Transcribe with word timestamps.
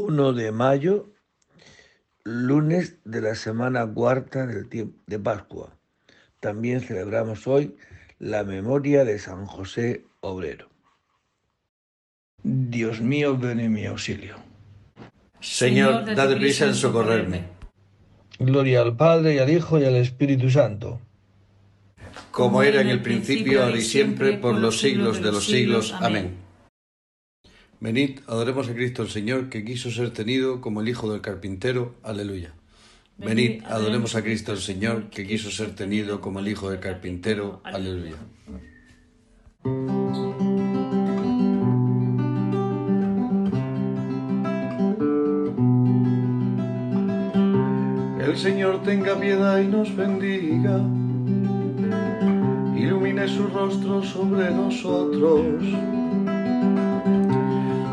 1 0.00 0.32
de 0.32 0.50
mayo, 0.50 1.12
lunes 2.24 2.98
de 3.04 3.20
la 3.20 3.34
semana 3.34 3.86
cuarta 3.86 4.46
del 4.46 4.68
tiempo 4.68 4.98
de 5.06 5.18
Pascua. 5.18 5.76
También 6.40 6.80
celebramos 6.80 7.46
hoy 7.46 7.76
la 8.18 8.44
memoria 8.44 9.04
de 9.04 9.18
San 9.18 9.44
José 9.44 10.04
Obrero. 10.20 10.68
Dios 12.42 13.00
mío, 13.00 13.36
ven 13.36 13.60
en 13.60 13.72
mi 13.72 13.84
auxilio. 13.84 14.36
Señor, 15.40 16.14
dad 16.14 16.34
prisa 16.36 16.66
en 16.66 16.74
socorrerme. 16.74 17.44
Gloria 18.38 18.80
al 18.80 18.96
Padre 18.96 19.34
y 19.34 19.38
al 19.38 19.50
Hijo 19.50 19.78
y 19.78 19.84
al 19.84 19.96
Espíritu 19.96 20.50
Santo. 20.50 20.98
Como 22.30 22.62
era 22.62 22.80
en 22.80 22.88
el 22.88 23.02
principio, 23.02 23.62
ahora 23.62 23.76
y 23.76 23.82
siempre, 23.82 24.38
por 24.38 24.54
los 24.54 24.80
siglos 24.80 25.22
de 25.22 25.32
los 25.32 25.44
siglos. 25.44 25.94
Amén. 26.00 26.49
Venid, 27.80 28.20
adoremos 28.26 28.68
a 28.68 28.74
Cristo 28.74 29.02
el 29.02 29.08
Señor, 29.08 29.48
que 29.48 29.64
quiso 29.64 29.90
ser 29.90 30.10
tenido 30.10 30.60
como 30.60 30.82
el 30.82 30.88
Hijo 30.88 31.10
del 31.10 31.22
Carpintero. 31.22 31.94
Aleluya. 32.02 32.52
Venid, 33.16 33.62
adoremos 33.64 34.14
a 34.14 34.22
Cristo 34.22 34.52
el 34.52 34.58
Señor, 34.58 35.08
que 35.08 35.26
quiso 35.26 35.50
ser 35.50 35.74
tenido 35.74 36.20
como 36.20 36.40
el 36.40 36.48
Hijo 36.48 36.70
del 36.70 36.78
Carpintero. 36.78 37.62
Aleluya. 37.64 38.16
El 48.20 48.36
Señor 48.36 48.82
tenga 48.82 49.18
piedad 49.18 49.58
y 49.58 49.68
nos 49.68 49.96
bendiga, 49.96 50.76
ilumine 52.76 53.26
su 53.26 53.46
rostro 53.48 54.02
sobre 54.02 54.50
nosotros 54.50 55.64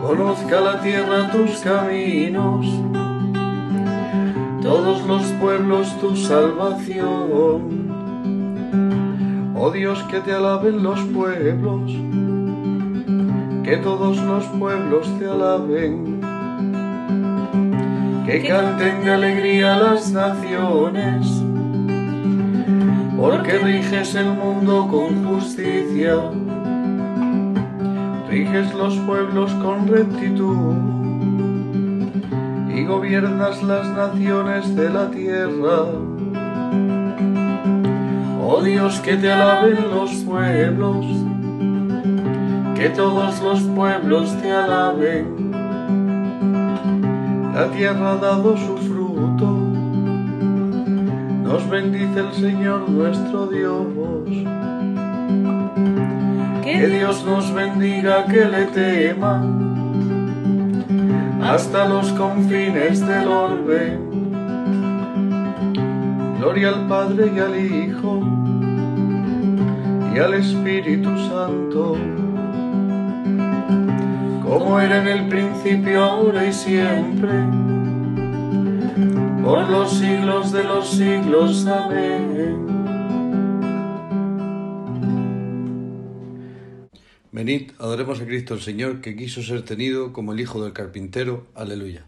Conozca 0.08 0.62
la 0.62 0.80
tierra 0.80 1.30
tus 1.34 1.58
caminos, 1.58 2.66
todos 4.62 5.06
los 5.06 5.24
pueblos 5.34 6.00
tu 6.00 6.16
salvación. 6.16 7.92
Oh 9.54 9.70
Dios, 9.70 10.02
que 10.04 10.22
te 10.22 10.32
alaben 10.32 10.82
los 10.82 11.02
pueblos, 11.02 11.92
que 13.66 13.76
todos 13.84 14.18
los 14.22 14.46
pueblos 14.46 15.10
te 15.20 15.26
alaben. 15.26 16.22
Que 18.26 18.48
canten 18.48 19.04
de 19.04 19.12
alegría 19.12 19.78
las 19.78 20.10
naciones, 20.14 21.28
porque 23.18 23.58
riges 23.58 24.16
el 24.16 24.28
mundo 24.28 24.88
con 24.90 25.26
justicia 25.26 26.47
riges 28.38 28.72
los 28.76 28.96
pueblos 28.98 29.52
con 29.64 29.88
rectitud 29.88 30.76
y 32.72 32.86
gobiernas 32.86 33.64
las 33.64 33.88
naciones 33.96 34.76
de 34.76 34.90
la 34.92 35.10
tierra. 35.10 35.86
Oh 38.40 38.62
Dios, 38.64 39.00
que 39.00 39.18
te 39.18 39.32
alaben 39.32 39.90
los 39.90 40.12
pueblos, 40.18 41.06
que 42.76 42.90
todos 42.90 43.42
los 43.42 43.62
pueblos 43.76 44.40
te 44.40 44.52
alaben. 44.52 45.52
La 47.56 47.72
tierra 47.72 48.12
ha 48.12 48.18
dado 48.18 48.56
su 48.56 48.78
fruto, 48.78 49.48
nos 51.44 51.68
bendice 51.72 52.20
el 52.20 52.34
Señor 52.34 52.88
nuestro 52.88 53.48
Dios. 53.48 54.57
Que 56.68 56.86
Dios 56.90 57.24
nos 57.24 57.54
bendiga, 57.54 58.26
que 58.26 58.44
le 58.44 58.66
tema 58.66 59.42
hasta 61.42 61.88
los 61.88 62.12
confines 62.12 63.08
del 63.08 63.26
orbe. 63.30 63.98
Gloria 66.38 66.70
al 66.70 66.88
Padre 66.90 67.32
y 67.34 67.40
al 67.40 67.56
Hijo 67.58 68.22
y 70.14 70.20
al 70.20 70.34
Espíritu 70.34 71.18
Santo, 71.30 71.96
como 74.44 74.80
era 74.82 75.02
en 75.04 75.08
el 75.08 75.28
principio, 75.30 76.04
ahora 76.04 76.46
y 76.46 76.52
siempre, 76.52 77.46
por 79.42 79.70
los 79.70 79.90
siglos 79.90 80.52
de 80.52 80.66
los 80.66 80.90
siglos. 80.90 81.66
Amén. 81.66 82.77
Venid, 87.38 87.74
adoremos 87.78 88.20
a 88.20 88.26
Cristo 88.26 88.56
el 88.56 88.62
Señor, 88.62 89.00
que 89.00 89.16
quiso 89.16 89.44
ser 89.44 89.62
tenido 89.62 90.12
como 90.12 90.34
el 90.34 90.40
Hijo 90.40 90.64
del 90.64 90.74
Carpintero. 90.74 91.46
Aleluya. 91.54 92.04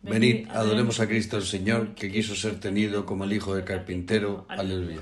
Venid, 0.00 0.46
adoremos 0.48 1.00
a 1.00 1.08
Cristo 1.08 1.38
el 1.38 1.42
Señor, 1.42 1.96
que 1.96 2.08
quiso 2.08 2.36
ser 2.36 2.60
tenido 2.60 3.04
como 3.04 3.24
el 3.24 3.32
Hijo 3.32 3.52
del 3.56 3.64
Carpintero. 3.64 4.46
Aleluya. 4.48 5.00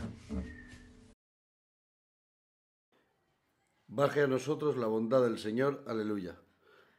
Baje 3.89 4.23
a 4.23 4.27
nosotros 4.27 4.79
la 4.79 4.87
bondad 4.87 5.23
del 5.23 5.39
Señor. 5.39 5.85
Aleluya. 5.87 6.35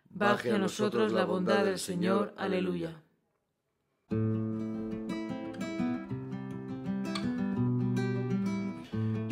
Baje 0.08 0.52
a 0.52 0.60
nosotros 0.60 1.12
la 1.12 1.26
bondad 1.26 1.66
del 1.66 1.80
Señor. 1.80 2.36
Aleluya. 2.38 3.02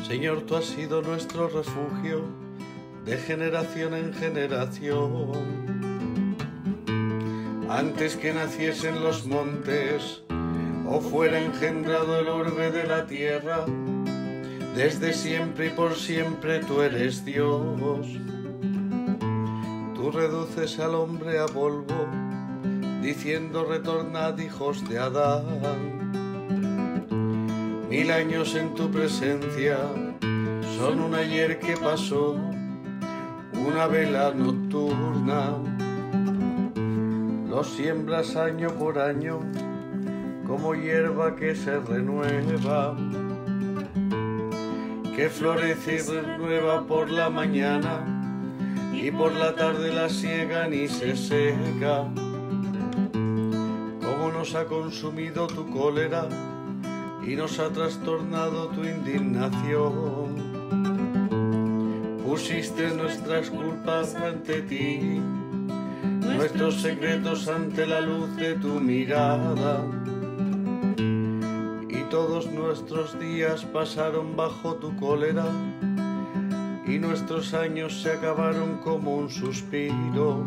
Señor, 0.07 0.41
tú 0.47 0.55
has 0.55 0.65
sido 0.65 1.03
nuestro 1.03 1.49
refugio 1.49 2.46
de 3.07 3.17
generación 3.17 3.93
en 3.93 4.13
generación. 4.13 5.31
Antes 7.69 8.17
que 8.17 8.33
naciesen 8.33 9.01
los 9.01 9.25
montes 9.25 10.23
o 10.85 10.99
fuera 10.99 11.39
engendrado 11.39 12.19
el 12.19 12.27
orbe 12.27 12.69
de 12.69 12.83
la 12.83 13.07
tierra, 13.07 13.65
desde 14.75 15.13
siempre 15.13 15.67
y 15.67 15.69
por 15.69 15.95
siempre 15.95 16.59
tú 16.59 16.81
eres 16.81 17.23
Dios. 17.23 18.07
Tú 19.95 20.11
reduces 20.11 20.77
al 20.79 20.95
hombre 20.95 21.39
a 21.39 21.45
polvo, 21.45 22.07
diciendo 23.01 23.63
retornad 23.63 24.37
hijos 24.37 24.87
de 24.89 24.99
Adán. 24.99 25.45
Mil 27.89 28.11
años 28.11 28.53
en 28.55 28.75
tu 28.75 28.91
presencia 28.91 29.77
son 30.77 30.99
un 30.99 31.15
ayer 31.15 31.57
que 31.59 31.77
pasó 31.77 32.46
una 33.67 33.85
vela 33.87 34.33
nocturna, 34.33 35.57
lo 37.49 37.63
siembras 37.65 38.37
año 38.37 38.69
por 38.69 38.97
año 38.97 39.41
como 40.47 40.73
hierba 40.73 41.35
que 41.35 41.53
se 41.53 41.77
renueva, 41.81 42.95
que 45.15 45.29
florece 45.29 45.95
y 45.95 45.99
renueva 45.99 46.87
por 46.87 47.09
la 47.09 47.29
mañana 47.29 48.05
y 48.93 49.11
por 49.11 49.33
la 49.33 49.53
tarde 49.53 49.93
la 49.93 50.07
siegan 50.07 50.73
y 50.73 50.87
se 50.87 51.17
seca. 51.17 52.05
Como 54.01 54.31
nos 54.31 54.55
ha 54.55 54.63
consumido 54.65 55.47
tu 55.47 55.69
cólera 55.69 56.29
y 57.21 57.35
nos 57.35 57.59
ha 57.59 57.69
trastornado 57.69 58.69
tu 58.69 58.85
indignación 58.85 60.46
pusiste 62.37 62.91
nuestras 62.91 63.49
culpas 63.49 64.13
ante 64.13 64.61
ti, 64.61 65.19
nuestros 66.21 66.75
secretos 66.83 67.47
ante 67.47 67.87
la 67.87 67.99
luz 67.99 68.35
de 68.35 68.53
tu 68.53 68.79
mirada. 68.79 69.83
Y 71.89 72.03
todos 72.11 72.45
nuestros 72.51 73.19
días 73.19 73.65
pasaron 73.65 74.35
bajo 74.35 74.75
tu 74.75 74.95
cólera, 74.97 75.47
y 76.85 76.99
nuestros 76.99 77.55
años 77.55 78.03
se 78.03 78.11
acabaron 78.11 78.77
como 78.83 79.17
un 79.17 79.31
suspiro. 79.31 80.43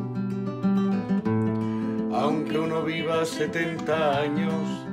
Aunque 2.15 2.57
uno 2.57 2.85
viva 2.85 3.25
setenta 3.25 4.21
años 4.21 4.87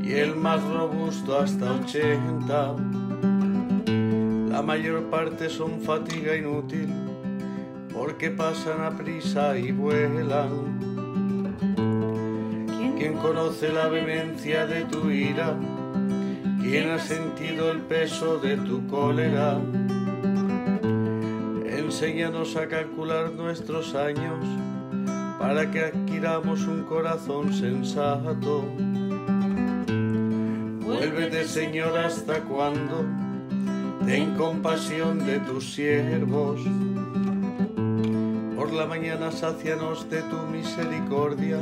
y 0.00 0.12
el 0.12 0.36
más 0.36 0.62
robusto 0.62 1.40
hasta 1.40 1.72
ochenta, 1.72 2.76
la 4.56 4.62
mayor 4.62 5.10
parte 5.10 5.50
son 5.50 5.82
fatiga 5.82 6.34
inútil, 6.34 6.88
porque 7.92 8.30
pasan 8.30 8.80
a 8.80 8.90
prisa 8.96 9.58
y 9.58 9.70
vuelan. 9.70 10.78
¿Quién 12.96 13.18
conoce 13.18 13.70
la 13.70 13.88
vehemencia 13.88 14.66
de 14.66 14.86
tu 14.86 15.10
ira? 15.10 15.54
¿Quién 16.62 16.88
ha 16.88 16.98
sentido 16.98 17.70
el 17.70 17.82
peso 17.82 18.38
de 18.38 18.56
tu 18.56 18.86
cólera? 18.86 19.60
Enséñanos 21.66 22.56
a 22.56 22.66
calcular 22.66 23.32
nuestros 23.32 23.94
años 23.94 24.42
para 25.38 25.70
que 25.70 25.80
adquiramos 25.80 26.66
un 26.66 26.84
corazón 26.84 27.52
sensato. 27.52 28.64
Vuélvete, 30.80 31.44
Señor, 31.44 31.98
hasta 31.98 32.40
cuándo 32.40 33.25
ten 34.06 34.34
compasión 34.36 35.26
de 35.26 35.40
tus 35.40 35.74
siervos. 35.74 36.60
Por 38.56 38.72
la 38.72 38.86
mañana 38.86 39.30
sácianos 39.30 40.08
de 40.08 40.22
tu 40.22 40.38
misericordia 40.46 41.58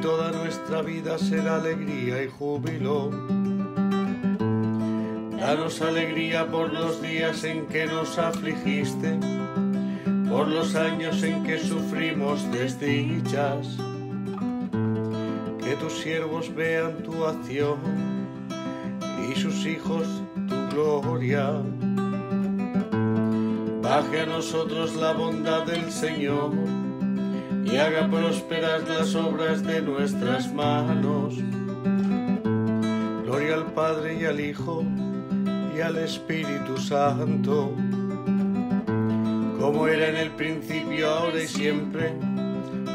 toda 0.00 0.32
nuestra 0.32 0.82
vida 0.82 1.18
será 1.18 1.56
alegría 1.56 2.22
y 2.22 2.28
júbilo. 2.28 3.10
Danos 5.38 5.80
alegría 5.82 6.50
por 6.50 6.72
los 6.72 7.02
días 7.02 7.44
en 7.44 7.66
que 7.66 7.86
nos 7.86 8.18
afligiste, 8.18 9.18
por 10.28 10.48
los 10.48 10.74
años 10.74 11.22
en 11.22 11.42
que 11.44 11.58
sufrimos 11.58 12.50
desdichas. 12.50 13.76
Que 15.62 15.76
tus 15.76 16.00
siervos 16.00 16.54
vean 16.54 17.02
tu 17.02 17.24
acción 17.24 17.78
y 19.28 19.38
sus 19.38 19.66
hijos 19.66 20.19
gloria. 20.70 21.62
Baje 23.82 24.20
a 24.20 24.26
nosotros 24.26 24.94
la 24.96 25.12
bondad 25.12 25.66
del 25.66 25.90
Señor 25.90 26.52
y 27.64 27.76
haga 27.76 28.08
prosperar 28.08 28.88
las 28.88 29.14
obras 29.14 29.62
de 29.64 29.82
nuestras 29.82 30.52
manos. 30.52 31.34
Gloria 33.24 33.54
al 33.54 33.66
Padre 33.72 34.18
y 34.20 34.24
al 34.24 34.40
Hijo 34.40 34.84
y 35.76 35.80
al 35.80 35.96
Espíritu 35.98 36.76
Santo, 36.78 37.72
como 39.60 39.86
era 39.86 40.08
en 40.08 40.16
el 40.16 40.30
principio, 40.32 41.08
ahora 41.10 41.42
y 41.42 41.46
siempre, 41.46 42.14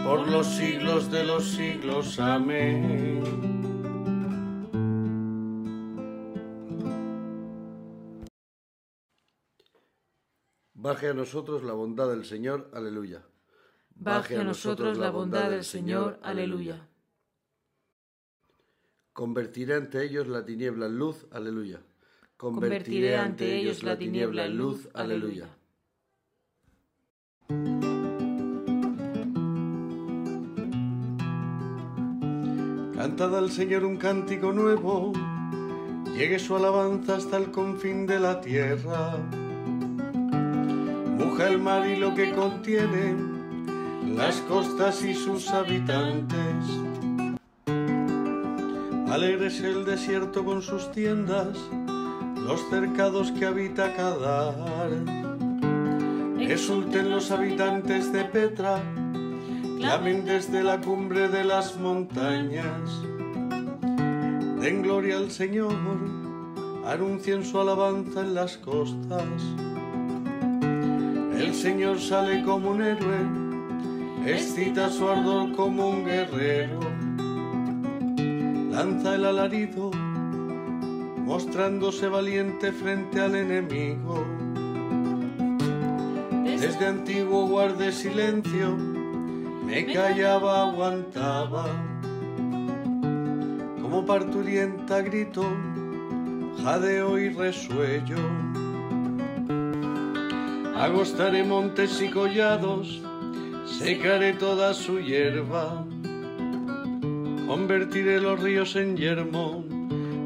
por 0.03 0.27
los 0.27 0.47
siglos 0.47 1.09
de 1.11 1.23
los 1.23 1.43
siglos. 1.51 2.19
Amén. 2.19 3.54
Baje 10.95 11.09
a 11.09 11.13
nosotros 11.13 11.61
la 11.61 11.73
bondad 11.73 12.07
del 12.07 12.23
Señor. 12.23 12.69
Aleluya. 12.71 13.21
Baje 13.95 14.37
a 14.37 14.45
nosotros 14.45 14.97
la 14.97 15.09
bondad 15.09 15.49
del 15.49 15.65
Señor. 15.65 16.19
Aleluya. 16.23 16.87
Convertiré 19.11 19.73
ante 19.73 20.05
ellos 20.05 20.29
la 20.29 20.45
tiniebla 20.45 20.85
en 20.85 20.97
luz. 20.97 21.25
Aleluya. 21.31 21.81
Convertiré 22.37 23.17
ante 23.17 23.57
ellos 23.57 23.83
la 23.83 23.97
tiniebla 23.97 24.45
en 24.45 24.57
luz. 24.57 24.87
Aleluya. 24.93 25.49
Cantad 32.95 33.37
al 33.37 33.51
Señor 33.51 33.83
un 33.83 33.97
cántico 33.97 34.53
nuevo, 34.53 35.11
llegue 36.15 36.39
su 36.39 36.55
alabanza 36.55 37.17
hasta 37.17 37.35
el 37.35 37.51
confín 37.51 38.07
de 38.07 38.19
la 38.21 38.39
tierra. 38.39 39.44
Muja 41.17 41.47
el 41.47 41.59
mar 41.59 41.87
y 41.87 41.95
lo 41.95 42.13
que 42.13 42.33
contiene, 42.33 43.15
las 44.15 44.35
costas 44.41 45.03
y 45.03 45.13
sus 45.13 45.49
habitantes. 45.49 46.65
Alegres 49.09 49.61
el 49.61 49.85
desierto 49.85 50.43
con 50.43 50.61
sus 50.61 50.91
tiendas, 50.91 51.57
los 52.35 52.61
cercados 52.69 53.31
que 53.31 53.45
habita 53.45 53.93
Cadar. 53.93 54.89
Exulten 56.37 57.09
los 57.09 57.31
habitantes 57.31 58.11
de 58.11 58.25
Petra, 58.25 58.83
clamen 59.77 60.25
desde 60.25 60.63
la 60.63 60.81
cumbre 60.81 61.29
de 61.29 61.45
las 61.45 61.77
montañas. 61.77 63.01
Den 64.59 64.81
gloria 64.81 65.17
al 65.17 65.31
Señor, 65.31 65.75
anuncien 66.85 67.45
su 67.45 67.59
alabanza 67.59 68.19
en 68.19 68.35
las 68.35 68.57
costas. 68.57 69.23
El 71.37 71.53
Señor 71.53 71.99
sale 71.99 72.43
como 72.43 72.71
un 72.71 72.81
héroe, 72.81 73.19
excita 74.25 74.89
su 74.89 75.09
ardor 75.09 75.51
como 75.51 75.89
un 75.89 76.05
guerrero. 76.05 76.79
Lanza 78.71 79.15
el 79.15 79.25
alarido, 79.25 79.91
mostrándose 81.25 82.07
valiente 82.07 82.71
frente 82.71 83.19
al 83.19 83.35
enemigo. 83.35 84.25
Desde 86.45 86.87
antiguo 86.87 87.47
guardé 87.47 87.91
silencio, 87.91 88.77
me 89.65 89.85
callaba, 89.91 90.69
aguantaba. 90.69 91.65
Como 93.81 94.05
parturienta 94.05 95.01
grito, 95.01 95.43
jadeo 96.63 97.19
y 97.19 97.29
resuello. 97.29 98.17
Agostaré 100.77 101.41
montes 101.45 102.01
y 102.01 102.09
collados, 102.09 103.01
secaré 103.65 104.33
toda 104.33 104.73
su 104.73 104.99
hierba. 104.99 105.85
Convertiré 107.47 108.19
los 108.19 108.41
ríos 108.41 108.75
en 108.75 108.97
yermo, 108.97 109.63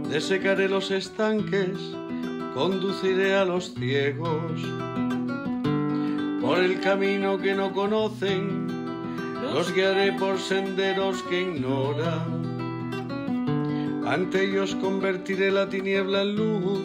desecaré 0.10 0.68
los 0.68 0.90
estanques, 0.90 1.78
conduciré 2.56 3.36
a 3.36 3.46
los 3.46 3.76
ciegos. 3.76 4.60
Por 6.42 6.58
el 6.58 6.80
camino 6.80 7.38
que 7.38 7.54
no 7.54 7.72
conocen, 7.72 8.66
los 9.54 9.72
guiaré 9.72 10.14
por 10.14 10.40
senderos 10.40 11.22
que 11.30 11.42
ignoran. 11.42 12.40
Ante 14.08 14.46
ellos 14.46 14.74
convertiré 14.74 15.52
la 15.52 15.70
tiniebla 15.70 16.24
en 16.24 16.36
luz, 16.36 16.80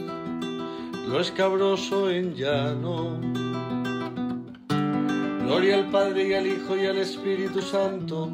lo 1.08 1.18
escabroso 1.18 2.10
en 2.10 2.34
llano. 2.34 3.43
Gloria 5.44 5.76
al 5.76 5.90
Padre 5.90 6.28
y 6.28 6.32
al 6.32 6.46
Hijo 6.46 6.74
y 6.74 6.86
al 6.86 6.96
Espíritu 6.96 7.60
Santo, 7.60 8.32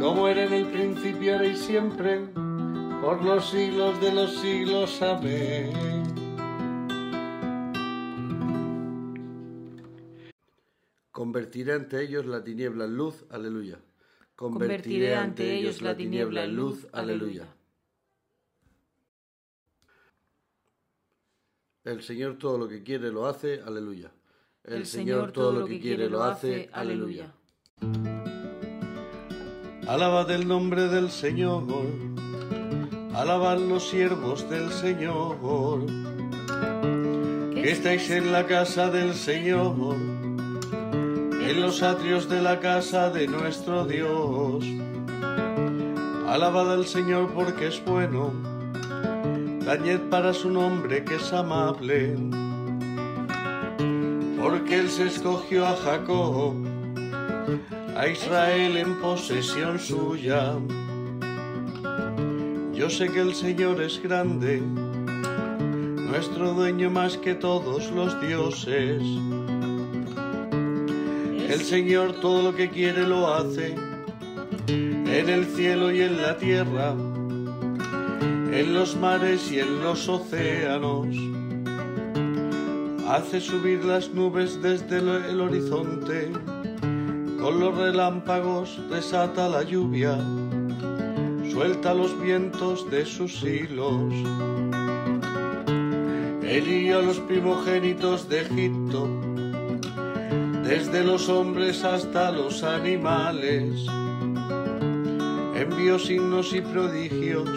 como 0.00 0.28
era 0.28 0.44
en 0.44 0.52
el 0.54 0.66
principio, 0.68 1.34
ahora 1.34 1.46
y 1.46 1.56
siempre, 1.56 2.20
por 3.02 3.22
los 3.22 3.50
siglos 3.50 4.00
de 4.00 4.12
los 4.14 4.34
siglos. 4.40 5.02
Amén. 5.02 5.72
Convertiré 11.12 11.74
ante 11.74 12.02
ellos 12.02 12.24
la 12.24 12.42
tiniebla 12.42 12.86
en 12.86 12.96
luz. 12.96 13.26
Aleluya. 13.28 13.78
Convertiré 14.34 15.14
ante 15.14 15.54
ellos 15.54 15.82
la 15.82 15.94
tiniebla 15.94 16.44
en 16.44 16.56
luz. 16.56 16.88
Aleluya. 16.92 17.46
El 21.84 22.02
Señor 22.02 22.38
todo 22.38 22.56
lo 22.56 22.68
que 22.68 22.82
quiere 22.82 23.12
lo 23.12 23.26
hace. 23.26 23.60
Aleluya. 23.60 24.10
El 24.64 24.86
Señor 24.86 25.32
todo 25.32 25.52
lo 25.52 25.66
que 25.66 25.78
quiere 25.78 26.08
lo 26.08 26.22
hace. 26.22 26.68
Aleluya. 26.72 27.32
Alabad 29.86 30.30
el 30.30 30.48
nombre 30.48 30.88
del 30.88 31.10
Señor. 31.10 31.64
Alabad 33.14 33.58
los 33.58 33.88
siervos 33.88 34.48
del 34.50 34.70
Señor. 34.70 35.86
Que 37.54 37.70
estáis 37.70 38.10
en 38.10 38.32
la 38.32 38.46
casa 38.46 38.90
del 38.90 39.14
Señor 39.14 39.96
en 41.48 41.60
los 41.60 41.82
atrios 41.82 42.28
de 42.28 42.40
la 42.40 42.58
casa 42.58 43.10
de 43.10 43.28
nuestro 43.28 43.84
Dios. 43.84 44.64
Alabad 46.26 46.72
al 46.72 46.86
Señor 46.86 47.32
porque 47.34 47.68
es 47.68 47.84
bueno, 47.84 48.32
dañed 49.64 50.00
para 50.08 50.32
su 50.32 50.50
nombre 50.50 51.04
que 51.04 51.16
es 51.16 51.32
amable, 51.32 52.16
porque 54.44 54.78
Él 54.78 54.90
se 54.90 55.06
escogió 55.06 55.66
a 55.66 55.74
Jacob, 55.74 56.54
a 57.96 58.06
Israel 58.06 58.76
en 58.76 59.00
posesión 59.00 59.78
suya. 59.78 60.52
Yo 62.74 62.90
sé 62.90 63.08
que 63.08 63.20
el 63.20 63.34
Señor 63.34 63.80
es 63.80 64.02
grande, 64.02 64.60
nuestro 64.60 66.52
dueño 66.52 66.90
más 66.90 67.16
que 67.16 67.34
todos 67.34 67.90
los 67.92 68.20
dioses. 68.20 69.02
El 71.48 71.60
Señor 71.62 72.20
todo 72.20 72.42
lo 72.42 72.54
que 72.54 72.68
quiere 72.68 73.06
lo 73.06 73.32
hace, 73.32 73.74
en 74.68 75.28
el 75.30 75.46
cielo 75.46 75.90
y 75.90 76.02
en 76.02 76.20
la 76.20 76.36
tierra, 76.36 76.90
en 76.90 78.74
los 78.74 78.94
mares 78.94 79.50
y 79.50 79.60
en 79.60 79.82
los 79.82 80.06
océanos. 80.06 81.43
Hace 83.08 83.40
subir 83.40 83.84
las 83.84 84.08
nubes 84.10 84.62
desde 84.62 84.98
el 84.98 85.40
horizonte, 85.40 86.32
con 87.38 87.60
los 87.60 87.76
relámpagos 87.76 88.80
desata 88.90 89.46
la 89.48 89.62
lluvia, 89.62 90.18
suelta 91.52 91.92
los 91.92 92.18
vientos 92.22 92.90
de 92.90 93.04
sus 93.04 93.42
hilos. 93.42 94.12
Él 96.42 96.92
a 96.94 97.02
los 97.02 97.18
primogénitos 97.20 98.28
de 98.28 98.40
Egipto, 98.40 99.08
desde 100.62 101.04
los 101.04 101.28
hombres 101.28 101.84
hasta 101.84 102.32
los 102.32 102.62
animales. 102.62 103.86
Envió 105.54 105.98
signos 105.98 106.54
y 106.54 106.62
prodigios 106.62 107.48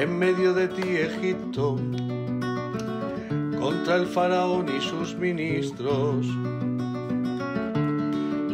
en 0.00 0.18
medio 0.18 0.54
de 0.54 0.68
ti, 0.68 0.96
Egipto, 0.96 1.76
contra 3.60 3.96
el 3.96 4.06
faraón 4.06 4.66
y 4.74 4.80
sus 4.80 5.14
ministros. 5.16 6.26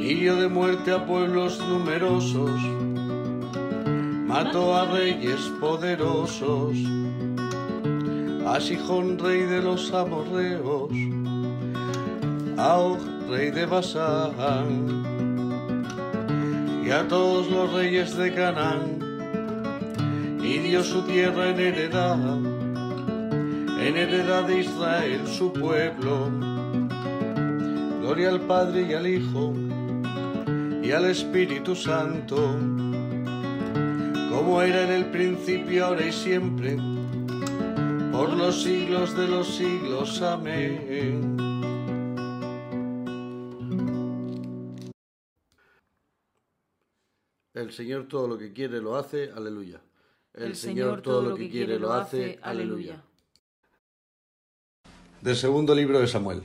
hirió 0.08 0.36
de 0.36 0.48
muerte 0.48 0.92
a 0.92 1.04
pueblos 1.04 1.58
numerosos, 1.68 2.60
mató 4.26 4.76
a 4.76 4.84
reyes 4.84 5.40
poderosos, 5.60 6.76
a 8.46 8.60
Sijón 8.60 9.18
rey 9.18 9.42
de 9.42 9.62
los 9.62 9.92
amorreos, 9.92 10.92
a 12.56 12.78
Og 12.78 13.00
rey 13.28 13.50
de 13.50 13.66
Basán, 13.66 15.02
y 16.86 16.90
a 16.90 17.08
todos 17.08 17.50
los 17.50 17.72
reyes 17.72 18.16
de 18.16 18.32
Canaán, 18.32 19.00
y 20.40 20.58
dio 20.58 20.84
su 20.84 21.02
tierra 21.02 21.50
en 21.50 21.58
heredad, 21.58 22.55
en 23.87 23.97
heredad 23.97 24.49
de 24.49 24.61
Israel 24.62 25.28
su 25.28 25.52
pueblo. 25.52 26.28
Gloria 28.00 28.31
al 28.31 28.40
Padre 28.40 28.83
y 28.83 28.95
al 28.95 29.07
Hijo 29.07 29.55
y 30.83 30.90
al 30.90 31.05
Espíritu 31.05 31.76
Santo, 31.76 32.37
como 34.31 34.61
era 34.61 34.83
en 34.83 34.90
el 34.90 35.11
principio, 35.12 35.87
ahora 35.87 36.05
y 36.05 36.12
siempre, 36.12 36.76
por 38.11 38.31
los 38.31 38.64
siglos 38.64 39.16
de 39.16 39.28
los 39.28 39.55
siglos. 39.57 40.21
Amén. 40.21 41.37
El 47.55 47.73
Señor 47.73 48.09
todo 48.09 48.26
lo 48.26 48.37
que 48.37 48.52
quiere 48.52 48.81
lo 48.81 48.97
hace, 48.97 49.31
aleluya. 49.31 49.81
El, 50.35 50.57
Señor 50.57 51.02
todo 51.02 51.23
lo 51.23 51.37
que 51.37 51.49
quiere 51.49 51.78
lo 51.78 51.93
hace, 51.93 52.38
aleluya. 52.43 53.00
Del 55.23 55.37
segundo 55.37 55.75
libro 55.75 56.00
de 56.00 56.06
Samuel. 56.06 56.42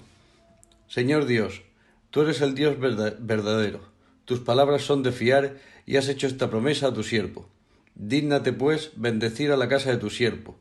Señor 0.88 1.26
Dios, 1.26 1.62
tú 2.10 2.22
eres 2.22 2.42
el 2.42 2.56
Dios 2.56 2.78
verdadero 2.80 3.92
tus 4.32 4.40
palabras 4.40 4.84
son 4.84 5.04
de 5.04 5.12
fiar 5.12 5.58
y 5.86 5.98
has 5.98 6.08
hecho 6.08 6.26
esta 6.26 6.50
promesa 6.50 6.88
a 6.88 6.94
tu 6.94 7.04
siervo. 7.04 7.50
Dígnate, 7.96 8.54
pues, 8.54 8.92
bendecir 8.96 9.52
a 9.52 9.58
la 9.58 9.68
casa 9.68 9.92
de 9.92 9.98
tu 9.98 10.10
siervo, 10.10 10.56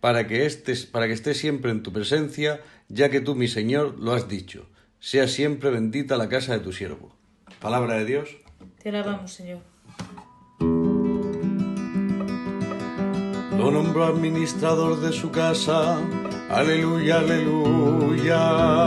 para 0.00 0.28
que, 0.28 0.46
estés, 0.46 0.86
para 0.86 1.08
que 1.08 1.14
esté 1.14 1.34
siempre 1.34 1.72
en 1.72 1.82
tu 1.82 1.92
presencia, 1.92 2.60
ya 2.88 3.10
que 3.10 3.20
tú, 3.20 3.34
mi 3.34 3.48
Señor, 3.48 3.98
lo 3.98 4.12
has 4.12 4.28
dicho. 4.28 4.66
Sea 5.00 5.26
siempre 5.26 5.70
bendita 5.70 6.16
la 6.16 6.28
casa 6.28 6.52
de 6.52 6.60
tu 6.60 6.72
siervo. 6.72 7.10
Palabra 7.60 7.94
de 7.94 8.04
Dios. 8.04 8.36
Te 8.80 8.90
alabamos, 8.90 9.32
Señor. 9.32 9.58
Lo 13.58 13.72
nombró 13.72 14.04
administrador 14.04 15.00
de 15.00 15.12
su 15.12 15.32
casa. 15.32 16.00
Aleluya, 16.48 17.18
aleluya 17.18 18.86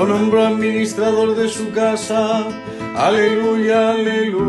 lo 0.00 0.06
nombró 0.06 0.46
administrador 0.46 1.34
de 1.36 1.48
su 1.48 1.70
casa. 1.72 2.46
Aleluya, 2.96 3.90
aleluya. 3.90 4.40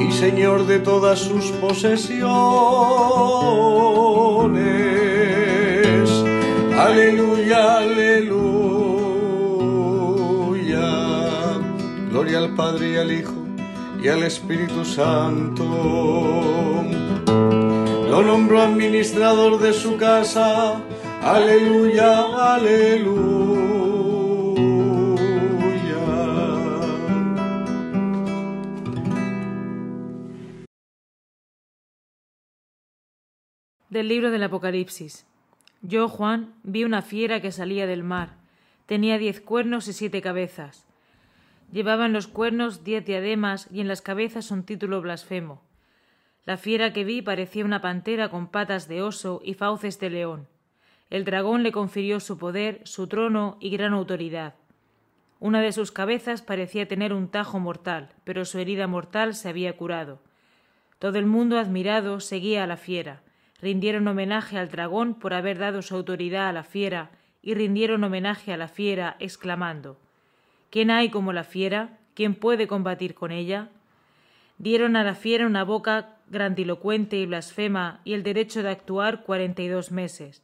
Y 0.00 0.10
señor 0.12 0.66
de 0.66 0.80
todas 0.80 1.20
sus 1.20 1.44
posesiones. 1.62 2.22
Aleluya, 6.76 7.78
aleluya. 7.78 8.62
Gloria 12.10 12.38
al 12.38 12.54
Padre 12.56 12.92
y 12.92 12.96
al 12.96 13.12
Hijo 13.12 13.31
y 14.02 14.08
al 14.08 14.24
Espíritu 14.24 14.84
Santo 14.84 15.64
lo 18.08 18.22
nombró 18.22 18.60
administrador 18.60 19.60
de 19.60 19.72
su 19.72 19.96
casa. 19.96 20.82
Aleluya, 21.22 22.54
aleluya. 22.54 23.22
Del 33.88 34.08
libro 34.08 34.30
del 34.32 34.42
Apocalipsis. 34.42 35.26
Yo, 35.80 36.08
Juan, 36.08 36.54
vi 36.64 36.82
una 36.84 37.02
fiera 37.02 37.40
que 37.40 37.52
salía 37.52 37.86
del 37.86 38.02
mar. 38.02 38.36
Tenía 38.86 39.18
diez 39.18 39.40
cuernos 39.40 39.86
y 39.86 39.92
siete 39.92 40.20
cabezas. 40.20 40.86
Llevaba 41.72 42.04
en 42.04 42.12
los 42.12 42.28
cuernos 42.28 42.84
diez 42.84 43.02
diademas 43.02 43.66
y 43.72 43.80
en 43.80 43.88
las 43.88 44.02
cabezas 44.02 44.50
un 44.50 44.62
título 44.62 45.00
blasfemo. 45.00 45.62
La 46.44 46.58
fiera 46.58 46.92
que 46.92 47.02
vi 47.02 47.22
parecía 47.22 47.64
una 47.64 47.80
pantera 47.80 48.28
con 48.28 48.48
patas 48.48 48.88
de 48.88 49.00
oso 49.00 49.40
y 49.42 49.54
fauces 49.54 49.98
de 49.98 50.10
león. 50.10 50.48
El 51.08 51.24
dragón 51.24 51.62
le 51.62 51.72
confirió 51.72 52.20
su 52.20 52.36
poder, 52.36 52.82
su 52.84 53.06
trono 53.06 53.56
y 53.58 53.70
gran 53.70 53.94
autoridad. 53.94 54.54
Una 55.40 55.62
de 55.62 55.72
sus 55.72 55.92
cabezas 55.92 56.42
parecía 56.42 56.86
tener 56.86 57.14
un 57.14 57.28
tajo 57.28 57.58
mortal, 57.58 58.10
pero 58.24 58.44
su 58.44 58.58
herida 58.58 58.86
mortal 58.86 59.34
se 59.34 59.48
había 59.48 59.74
curado. 59.74 60.20
Todo 60.98 61.18
el 61.18 61.26
mundo 61.26 61.58
admirado 61.58 62.20
seguía 62.20 62.64
a 62.64 62.66
la 62.66 62.76
fiera. 62.76 63.22
Rindieron 63.62 64.06
homenaje 64.06 64.58
al 64.58 64.70
dragón 64.70 65.14
por 65.14 65.32
haber 65.32 65.58
dado 65.58 65.80
su 65.80 65.96
autoridad 65.96 66.48
a 66.48 66.52
la 66.52 66.64
fiera 66.64 67.12
y 67.40 67.54
rindieron 67.54 68.04
homenaje 68.04 68.52
a 68.52 68.58
la 68.58 68.68
fiera 68.68 69.16
exclamando 69.20 69.96
¿Quién 70.72 70.90
hay 70.90 71.10
como 71.10 71.34
la 71.34 71.44
fiera? 71.44 71.98
¿Quién 72.14 72.34
puede 72.34 72.66
combatir 72.66 73.14
con 73.14 73.30
ella? 73.30 73.68
Dieron 74.56 74.96
a 74.96 75.04
la 75.04 75.14
fiera 75.14 75.46
una 75.46 75.64
boca 75.64 76.16
grandilocuente 76.28 77.18
y 77.18 77.26
blasfema 77.26 78.00
y 78.04 78.14
el 78.14 78.22
derecho 78.22 78.62
de 78.62 78.70
actuar 78.70 79.22
cuarenta 79.22 79.60
y 79.60 79.68
dos 79.68 79.92
meses. 79.92 80.42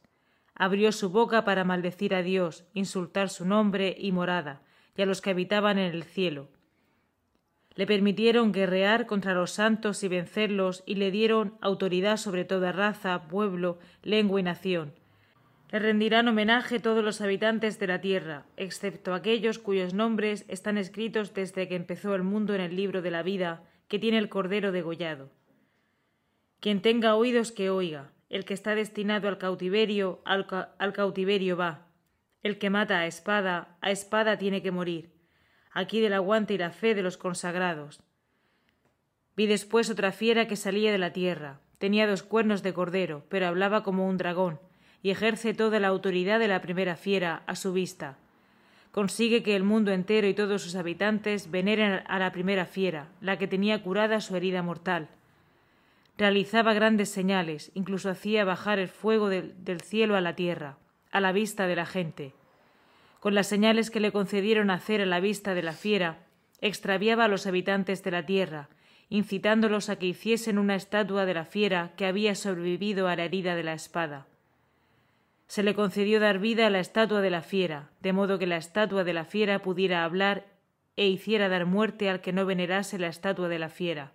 Abrió 0.53 0.91
su 0.91 1.09
boca 1.09 1.45
para 1.45 1.63
maldecir 1.63 2.13
a 2.13 2.21
Dios, 2.21 2.63
insultar 2.75 3.29
su 3.29 3.43
nombre 3.43 3.95
y 3.97 4.11
morada, 4.11 4.61
y 4.95 5.01
a 5.01 5.07
los 5.07 5.19
que 5.19 5.31
habitaban 5.31 5.79
en 5.79 5.95
el 5.95 6.03
cielo. 6.03 6.47
Le 7.73 7.87
permitieron 7.87 8.51
guerrear 8.51 9.07
contra 9.07 9.33
los 9.33 9.49
santos 9.49 10.03
y 10.03 10.09
vencerlos, 10.09 10.83
y 10.85 10.93
le 10.93 11.09
dieron 11.09 11.57
autoridad 11.59 12.17
sobre 12.17 12.45
toda 12.45 12.71
raza, 12.71 13.27
pueblo, 13.29 13.79
lengua 14.03 14.39
y 14.39 14.43
nación. 14.43 14.93
Le 15.71 15.77
rendirán 15.77 16.27
homenaje 16.27 16.79
todos 16.79 17.03
los 17.03 17.21
habitantes 17.21 17.77
de 17.77 17.85
la 17.85 18.01
tierra, 18.01 18.45
excepto 18.57 19.13
aquellos 19.13 19.59
cuyos 19.59 19.93
nombres 19.93 20.45
están 20.47 20.79
escritos 20.79 21.35
desde 21.35 21.67
que 21.67 21.75
empezó 21.75 22.15
el 22.15 22.23
mundo 22.23 22.55
en 22.55 22.61
el 22.61 22.75
libro 22.75 23.03
de 23.03 23.11
la 23.11 23.21
vida 23.21 23.63
que 23.87 23.99
tiene 23.99 24.17
el 24.17 24.29
Cordero 24.29 24.71
degollado. 24.71 25.29
Quien 26.59 26.81
tenga 26.81 27.15
oídos 27.15 27.51
que 27.51 27.69
oiga. 27.69 28.11
El 28.29 28.45
que 28.45 28.53
está 28.53 28.75
destinado 28.75 29.27
al 29.27 29.39
cautiverio, 29.39 30.21
al, 30.23 30.45
cautiverio 30.93 31.57
va. 31.57 31.87
El 32.43 32.59
que 32.59 32.69
mata 32.69 32.99
a 32.99 33.07
espada, 33.07 33.77
a 33.81 33.89
espada 33.89 34.37
tiene 34.37 34.61
que 34.61 34.71
morir. 34.71 35.11
Aquí 35.71 35.99
del 35.99 36.13
aguante 36.13 36.53
y 36.53 36.57
la 36.57 36.69
fe 36.69 36.93
de 36.93 37.01
los 37.01 37.17
consagrados. 37.17 38.03
Vi 39.35 39.47
después 39.47 39.89
otra 39.89 40.11
fiera 40.11 40.47
que 40.47 40.55
salía 40.55 40.91
de 40.91 40.99
la 40.99 41.13
tierra. 41.13 41.59
Tenía 41.79 42.05
dos 42.05 42.21
cuernos 42.21 42.61
de 42.61 42.73
cordero, 42.73 43.25
pero 43.29 43.47
hablaba 43.47 43.83
como 43.83 44.07
un 44.07 44.17
dragón, 44.17 44.59
y 45.01 45.11
ejerce 45.11 45.53
toda 45.53 45.79
la 45.79 45.87
autoridad 45.87 46.39
de 46.39 46.47
la 46.47 46.61
primera 46.61 46.95
fiera 46.95 47.43
a 47.47 47.55
su 47.55 47.73
vista. 47.73 48.17
Consigue 48.91 49.43
que 49.43 49.55
el 49.55 49.63
mundo 49.63 49.91
entero 49.91 50.27
y 50.27 50.33
todos 50.33 50.61
sus 50.61 50.75
habitantes 50.75 51.51
veneren 51.51 52.01
a 52.07 52.19
la 52.19 52.31
primera 52.31 52.65
fiera, 52.65 53.07
la 53.21 53.37
que 53.37 53.47
tenía 53.47 53.81
curada 53.83 54.19
su 54.21 54.35
herida 54.35 54.63
mortal 54.63 55.09
realizaba 56.19 56.73
grandes 56.73 57.09
señales, 57.09 57.71
incluso 57.75 58.09
hacía 58.09 58.43
bajar 58.43 58.77
el 58.77 58.89
fuego 58.89 59.29
del, 59.29 59.81
cielo 59.81 60.17
a 60.17 60.21
la 60.21 60.35
tierra, 60.35 60.77
a 61.11 61.21
la 61.21 61.31
vista 61.31 61.65
de 61.65 61.77
la 61.77 61.85
gente. 61.85 62.33
Con 63.21 63.33
las 63.35 63.47
señales 63.47 63.89
que 63.89 64.01
le 64.01 64.11
concedieron 64.11 64.69
hacer 64.69 65.01
a 65.01 65.05
la 65.05 65.21
vista 65.21 65.53
de 65.53 65.63
la 65.63 65.71
fiera, 65.71 66.25
extraviaba 66.59 67.23
a 67.23 67.27
los 67.29 67.47
habitantes 67.47 68.03
de 68.03 68.11
la 68.11 68.25
tierra, 68.25 68.67
incitándolos 69.07 69.89
a 69.89 69.97
que 69.97 70.07
hiciesen 70.07 70.59
una 70.59 70.75
estatua 70.75 71.25
de 71.25 71.33
la 71.33 71.45
fiera 71.45 71.93
que 71.95 72.05
había 72.05 72.35
sobrevivido 72.35 73.07
a 73.07 73.15
la 73.15 73.23
herida 73.23 73.55
de 73.55 73.63
la 73.63 73.73
espada. 73.73 74.27
Se 75.49 75.61
le 75.61 75.75
concedió 75.75 76.21
dar 76.21 76.39
vida 76.39 76.67
a 76.67 76.69
la 76.69 76.79
estatua 76.79 77.19
de 77.19 77.29
la 77.29 77.41
fiera, 77.41 77.89
de 77.99 78.13
modo 78.13 78.39
que 78.39 78.47
la 78.47 78.55
estatua 78.55 79.03
de 79.03 79.11
la 79.11 79.25
fiera 79.25 79.61
pudiera 79.61 80.05
hablar 80.05 80.47
e 80.95 81.09
hiciera 81.09 81.49
dar 81.49 81.65
muerte 81.65 82.09
al 82.09 82.21
que 82.21 82.31
no 82.31 82.45
venerase 82.45 82.97
la 82.97 83.07
estatua 83.07 83.49
de 83.49 83.59
la 83.59 83.67
fiera 83.67 84.13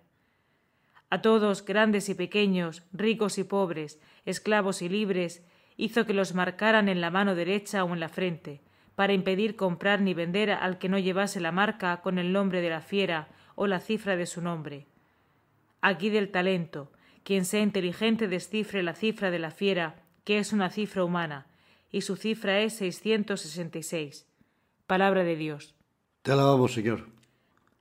a 1.15 1.23
todos, 1.23 1.65
grandes 1.65 2.09
y 2.09 2.15
pequeños, 2.17 2.83
ricos 2.93 3.39
y 3.39 3.45
pobres, 3.45 4.01
esclavos 4.25 4.83
y 4.83 4.89
libres, 4.89 5.47
hizo 5.77 6.07
que 6.07 6.13
los 6.13 6.35
marcaran 6.35 6.89
en 6.89 7.01
la 7.01 7.13
mano 7.13 7.37
derecha 7.37 7.85
o 7.85 7.93
en 7.95 8.01
la 8.01 8.09
frente, 8.09 8.63
para 8.97 9.13
impedir 9.13 9.55
comprar 9.55 10.01
ni 10.01 10.13
vender 10.13 10.51
al 10.51 10.79
que 10.79 10.89
no 10.89 10.99
llevase 10.99 11.39
la 11.39 11.53
marca 11.53 12.01
con 12.01 12.19
el 12.19 12.33
nombre 12.33 12.61
de 12.61 12.71
la 12.71 12.81
fiera 12.81 13.29
o 13.55 13.69
la 13.69 13.79
cifra 13.79 14.17
de 14.17 14.27
su 14.27 14.43
nombre. 14.43 14.89
Aquí 15.81 16.11
del 16.11 16.33
talento, 16.33 16.91
quien 17.23 17.45
sea 17.45 17.61
inteligente 17.61 18.27
descifre 18.27 18.83
la 18.83 18.95
cifra 18.95 19.31
de 19.31 19.39
la 19.39 19.53
fiera, 19.53 19.95
que 20.25 20.39
es 20.39 20.53
una 20.53 20.71
cifra 20.71 21.05
humana, 21.05 21.47
y 21.91 22.01
su 22.01 22.17
cifra 22.17 22.61
es 22.61 22.75
seiscientos 22.75 23.43
sesenta 23.43 23.79
y 23.79 23.83
seis. 23.83 24.27
Palabra 24.87 25.23
de 25.23 25.37
Dios. 25.37 25.75
Te 26.23 26.33
alabamos, 26.33 26.73
Señor. 26.73 27.07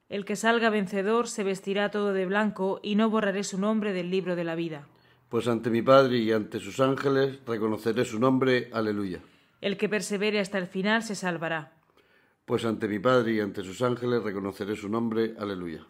El 0.09 0.25
que 0.25 0.35
salga 0.35 0.69
vencedor 0.69 1.27
se 1.27 1.43
vestirá 1.43 1.89
todo 1.89 2.13
de 2.13 2.25
blanco 2.25 2.79
y 2.83 2.95
no 2.95 3.09
borraré 3.09 3.43
su 3.43 3.59
nombre 3.59 3.93
del 3.93 4.11
libro 4.11 4.35
de 4.35 4.43
la 4.43 4.55
vida. 4.55 4.87
Pues 5.29 5.47
ante 5.47 5.71
mi 5.71 5.81
Padre 5.81 6.19
y 6.19 6.31
ante 6.31 6.59
sus 6.59 6.79
ángeles 6.79 7.39
reconoceré 7.47 8.05
su 8.05 8.19
nombre. 8.19 8.69
Aleluya. 8.71 9.21
El 9.61 9.77
que 9.77 9.89
persevere 9.89 10.39
hasta 10.39 10.59
el 10.59 10.67
final 10.67 11.01
se 11.01 11.15
salvará. 11.15 11.71
Pues 12.45 12.65
ante 12.65 12.87
mi 12.87 12.99
Padre 12.99 13.33
y 13.33 13.39
ante 13.39 13.63
sus 13.63 13.81
ángeles 13.81 14.21
reconoceré 14.21 14.75
su 14.75 14.89
nombre. 14.89 15.33
Aleluya. 15.39 15.87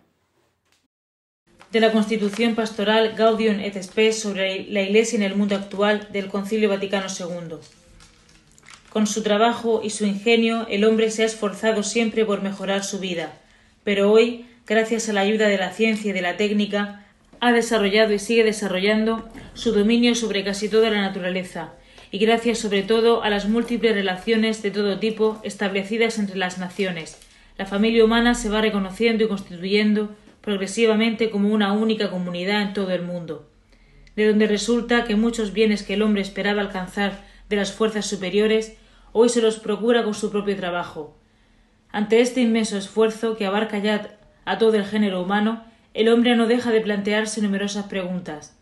De 1.73 1.79
la 1.79 1.91
Constitución 1.91 2.53
Pastoral 2.53 3.15
Gaudium 3.17 3.59
et 3.59 3.75
Spes 3.81 4.21
sobre 4.21 4.67
la 4.69 4.83
Iglesia 4.83 5.17
en 5.17 5.23
el 5.23 5.35
mundo 5.35 5.55
actual 5.55 6.07
del 6.11 6.27
Concilio 6.27 6.69
Vaticano 6.69 7.07
II. 7.07 7.55
Con 8.89 9.07
su 9.07 9.23
trabajo 9.23 9.81
y 9.83 9.89
su 9.89 10.05
ingenio, 10.05 10.67
el 10.69 10.85
hombre 10.85 11.09
se 11.09 11.23
ha 11.23 11.25
esforzado 11.25 11.81
siempre 11.81 12.25
por 12.25 12.43
mejorar 12.43 12.83
su 12.83 12.99
vida, 12.99 13.33
pero 13.83 14.11
hoy, 14.11 14.45
gracias 14.67 15.09
a 15.09 15.13
la 15.13 15.21
ayuda 15.21 15.47
de 15.47 15.57
la 15.57 15.71
ciencia 15.71 16.11
y 16.11 16.13
de 16.13 16.21
la 16.21 16.37
técnica, 16.37 17.07
ha 17.39 17.51
desarrollado 17.51 18.13
y 18.13 18.19
sigue 18.19 18.43
desarrollando 18.43 19.27
su 19.55 19.71
dominio 19.71 20.13
sobre 20.13 20.43
casi 20.43 20.69
toda 20.69 20.91
la 20.91 21.01
naturaleza, 21.01 21.73
y 22.11 22.19
gracias 22.19 22.59
sobre 22.59 22.83
todo 22.83 23.23
a 23.23 23.31
las 23.31 23.49
múltiples 23.49 23.95
relaciones 23.95 24.61
de 24.61 24.69
todo 24.69 24.99
tipo 24.99 25.41
establecidas 25.41 26.19
entre 26.19 26.37
las 26.37 26.59
naciones, 26.59 27.17
la 27.57 27.65
familia 27.65 28.05
humana 28.05 28.35
se 28.35 28.49
va 28.49 28.61
reconociendo 28.61 29.23
y 29.23 29.27
constituyendo 29.27 30.15
progresivamente 30.43 31.29
como 31.29 31.53
una 31.53 31.71
única 31.71 32.12
comunidad 32.12 32.62
en 32.62 32.73
todo 32.73 32.91
el 32.91 33.01
mundo, 33.01 33.50
de 34.17 34.27
donde 34.27 34.45
resulta 34.45 35.05
que 35.05 35.15
muchos 35.15 35.53
bienes 35.53 35.83
que 35.83 35.93
el 35.93 36.01
hombre 36.01 36.21
esperaba 36.21 36.59
alcanzar 36.59 37.23
de 37.47 37.55
las 37.55 37.71
fuerzas 37.71 38.05
superiores 38.05 38.75
hoy 39.13 39.29
se 39.29 39.41
los 39.41 39.57
procura 39.59 40.03
con 40.03 40.13
su 40.13 40.31
propio 40.31 40.57
trabajo. 40.57 41.15
Ante 41.91 42.19
este 42.19 42.41
inmenso 42.41 42.77
esfuerzo 42.77 43.38
que 43.38 43.45
abarca 43.45 43.77
ya 43.77 44.17
a 44.43 44.57
todo 44.57 44.75
el 44.75 44.83
género 44.83 45.21
humano, 45.21 45.63
el 45.93 46.09
hombre 46.09 46.35
no 46.35 46.45
deja 46.45 46.71
de 46.71 46.81
plantearse 46.81 47.41
numerosas 47.41 47.85
preguntas. 47.85 48.57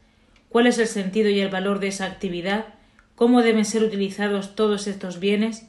¿Cuál 0.50 0.68
es 0.68 0.78
el 0.78 0.88
sentido 0.88 1.30
y 1.30 1.40
el 1.40 1.50
valor 1.50 1.80
de 1.80 1.88
esa 1.88 2.06
actividad? 2.06 2.66
¿Cómo 3.16 3.42
deben 3.42 3.66
ser 3.66 3.84
utilizados 3.84 4.54
todos 4.54 4.86
estos 4.86 5.20
bienes? 5.20 5.68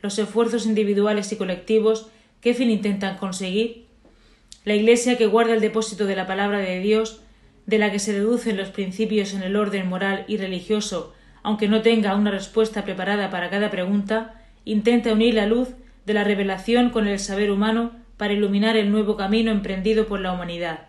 ¿Los 0.00 0.18
esfuerzos 0.18 0.66
individuales 0.66 1.30
y 1.30 1.36
colectivos? 1.36 2.08
¿Qué 2.40 2.52
fin 2.52 2.70
intentan 2.70 3.18
conseguir? 3.18 3.91
La 4.64 4.74
Iglesia 4.74 5.18
que 5.18 5.26
guarda 5.26 5.54
el 5.54 5.60
depósito 5.60 6.06
de 6.06 6.16
la 6.16 6.26
palabra 6.26 6.58
de 6.58 6.80
Dios, 6.80 7.22
de 7.66 7.78
la 7.78 7.90
que 7.90 7.98
se 7.98 8.12
deducen 8.12 8.56
los 8.56 8.70
principios 8.70 9.34
en 9.34 9.42
el 9.42 9.56
orden 9.56 9.88
moral 9.88 10.24
y 10.28 10.36
religioso 10.36 11.14
aunque 11.42 11.68
no 11.68 11.82
tenga 11.82 12.14
una 12.14 12.30
respuesta 12.30 12.84
preparada 12.84 13.30
para 13.30 13.50
cada 13.50 13.70
pregunta, 13.70 14.40
intenta 14.64 15.12
unir 15.12 15.34
la 15.34 15.46
luz 15.46 15.70
de 16.06 16.14
la 16.14 16.24
revelación 16.24 16.90
con 16.90 17.08
el 17.08 17.18
saber 17.18 17.50
humano 17.50 17.92
para 18.16 18.32
iluminar 18.32 18.76
el 18.76 18.90
nuevo 18.90 19.16
camino 19.16 19.50
emprendido 19.50 20.06
por 20.06 20.20
la 20.20 20.32
humanidad. 20.32 20.88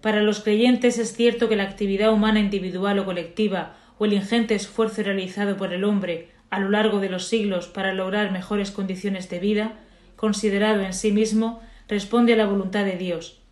Para 0.00 0.22
los 0.22 0.40
creyentes 0.40 0.98
es 0.98 1.12
cierto 1.14 1.48
que 1.48 1.56
la 1.56 1.64
actividad 1.64 2.12
humana 2.12 2.40
individual 2.40 2.98
o 3.00 3.04
colectiva 3.04 3.74
o 3.98 4.04
el 4.04 4.12
ingente 4.12 4.54
esfuerzo 4.54 5.02
realizado 5.02 5.56
por 5.56 5.72
el 5.72 5.84
hombre 5.84 6.28
a 6.50 6.60
lo 6.60 6.70
largo 6.70 7.00
de 7.00 7.08
los 7.08 7.26
siglos 7.26 7.66
para 7.66 7.94
lograr 7.94 8.30
mejores 8.30 8.70
condiciones 8.70 9.28
de 9.30 9.40
vida, 9.40 9.80
considerado 10.16 10.82
en 10.82 10.92
sí 10.92 11.12
mismo, 11.12 11.62
responde 11.92 12.32
a 12.32 12.36
la 12.36 12.46
voluntad 12.46 12.86
de 12.86 12.96
Dios, 12.96 13.42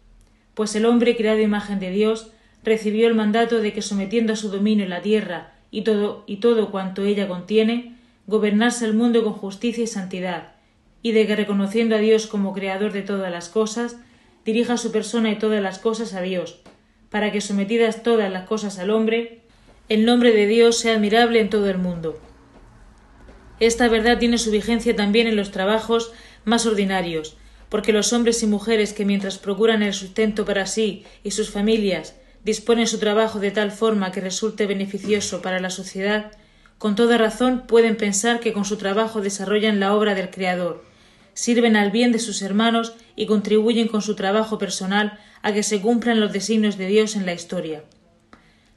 pues 0.55 0.75
el 0.75 0.87
hombre 0.87 1.15
creado 1.15 1.41
imagen 1.41 1.79
de 1.79 1.91
Dios 1.91 2.33
recibió 2.65 3.07
el 3.07 3.15
mandato 3.15 3.61
de 3.61 3.75
que 3.75 3.83
sometiendo 3.83 4.33
a 4.33 4.37
su 4.37 4.49
dominio 4.49 4.89
la 4.89 5.03
tierra 5.03 5.53
y 5.71 5.83
todo, 5.83 6.25
y 6.27 6.37
todo 6.39 6.71
cuanto 6.71 7.05
ella 7.05 7.29
contiene, 7.29 7.97
gobernarse 8.27 8.87
el 8.87 8.95
mundo 8.95 9.23
con 9.23 9.35
justicia 9.35 9.85
y 9.85 9.87
santidad, 9.87 10.53
y 11.03 11.13
de 11.13 11.27
que 11.27 11.37
reconociendo 11.37 11.97
a 11.97 11.99
Dios 11.99 12.27
como 12.27 12.55
creador 12.55 12.93
de 12.93 13.03
todas 13.03 13.31
las 13.31 13.51
cosas, 13.51 13.99
dirija 14.47 14.79
su 14.79 14.91
persona 14.91 15.31
y 15.31 15.37
todas 15.37 15.63
las 15.63 15.79
cosas 15.79 16.15
a 16.15 16.23
Dios, 16.23 16.63
para 17.11 17.33
que 17.33 17.43
sometidas 17.43 18.03
todas 18.03 18.33
las 18.33 18.49
cosas 18.49 18.79
al 18.79 18.89
hombre, 18.89 19.41
el 19.91 20.07
nombre 20.07 20.33
de 20.33 20.47
Dios 20.47 20.79
sea 20.79 20.95
admirable 20.95 21.41
en 21.41 21.51
todo 21.51 21.69
el 21.69 21.77
mundo. 21.77 22.19
Esta 23.59 23.87
verdad 23.89 24.19
tiene 24.19 24.39
su 24.39 24.51
vigencia 24.51 24.97
también 24.97 25.27
en 25.27 25.37
los 25.37 25.51
trabajos 25.51 26.11
más 26.47 26.65
ordinarios, 26.65 27.37
porque 27.71 27.93
los 27.93 28.13
hombres 28.13 28.43
y 28.43 28.47
mujeres 28.47 28.93
que 28.93 29.07
mientras 29.07 29.39
procuran 29.39 29.83
el 29.83 29.95
sustento 29.95 30.45
para 30.45 30.67
sí 30.67 31.05
y 31.25 31.31
sus 31.31 31.51
familias 31.51 32.17
dispone 32.45 32.87
su 32.87 32.99
trabajo 32.99 33.39
de 33.39 33.51
tal 33.51 33.71
forma 33.71 34.13
que 34.13 34.21
resulte 34.21 34.67
beneficioso 34.67 35.41
para 35.41 35.61
la 35.61 35.71
sociedad, 35.71 36.33
con 36.79 36.97
toda 36.97 37.17
razón 37.17 37.65
pueden 37.67 37.97
pensar 37.97 38.41
que 38.41 38.53
con 38.53 38.65
su 38.65 38.77
trabajo 38.77 39.21
desarrollan 39.21 39.81
la 39.81 39.95
obra 39.95 40.15
del 40.15 40.31
Creador, 40.31 40.85
sirven 41.35 41.77
al 41.77 41.91
bien 41.91 42.11
de 42.13 42.19
sus 42.19 42.43
hermanos 42.43 42.95
y 43.15 43.27
contribuyen 43.27 43.87
con 43.87 44.03
su 44.03 44.17
trabajo 44.17 44.59
personal 44.59 45.19
a 45.43 45.53
que 45.53 45.63
se 45.63 45.81
cumplan 45.81 46.21
los 46.21 46.33
designios 46.33 46.77
de 46.77 46.87
Dios 46.87 47.15
en 47.17 47.25
la 47.25 47.35
historia. 47.35 47.85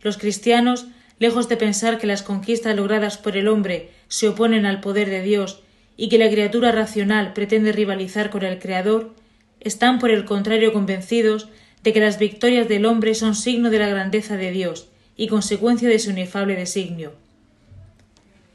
Los 0.02 0.18
cristianos, 0.18 0.86
lejos 1.18 1.50
de 1.50 1.58
pensar 1.58 1.98
que 1.98 2.08
las 2.08 2.22
conquistas 2.22 2.76
logradas 2.76 3.18
por 3.18 3.38
el 3.38 3.48
hombre 3.48 3.92
se 4.08 4.28
oponen 4.28 4.66
al 4.66 4.82
poder 4.82 5.10
de 5.10 5.22
Dios 5.22 5.63
y 5.98 6.10
que 6.10 6.18
la 6.18 6.30
criatura 6.30 6.72
racional 6.72 7.34
pretende 7.34 7.72
rivalizar 7.72 8.30
con 8.30 8.44
el 8.44 8.60
Creador, 8.60 9.14
están 9.60 10.00
por 10.00 10.12
el 10.12 10.26
contrario 10.26 10.74
convencidos 10.74 11.50
de 11.84 11.94
que 11.94 12.00
las 12.00 12.18
victorias 12.18 12.68
del 12.68 12.86
hombre 12.86 13.16
son 13.16 13.36
signo 13.36 13.70
de 13.70 13.80
la 13.80 13.88
grandeza 13.88 14.38
de 14.38 14.52
Dios 14.52 14.88
y 15.16 15.28
consecuencia 15.28 15.90
de 15.90 16.00
su 16.00 16.12
inefable 16.12 16.56
designio. 16.56 17.14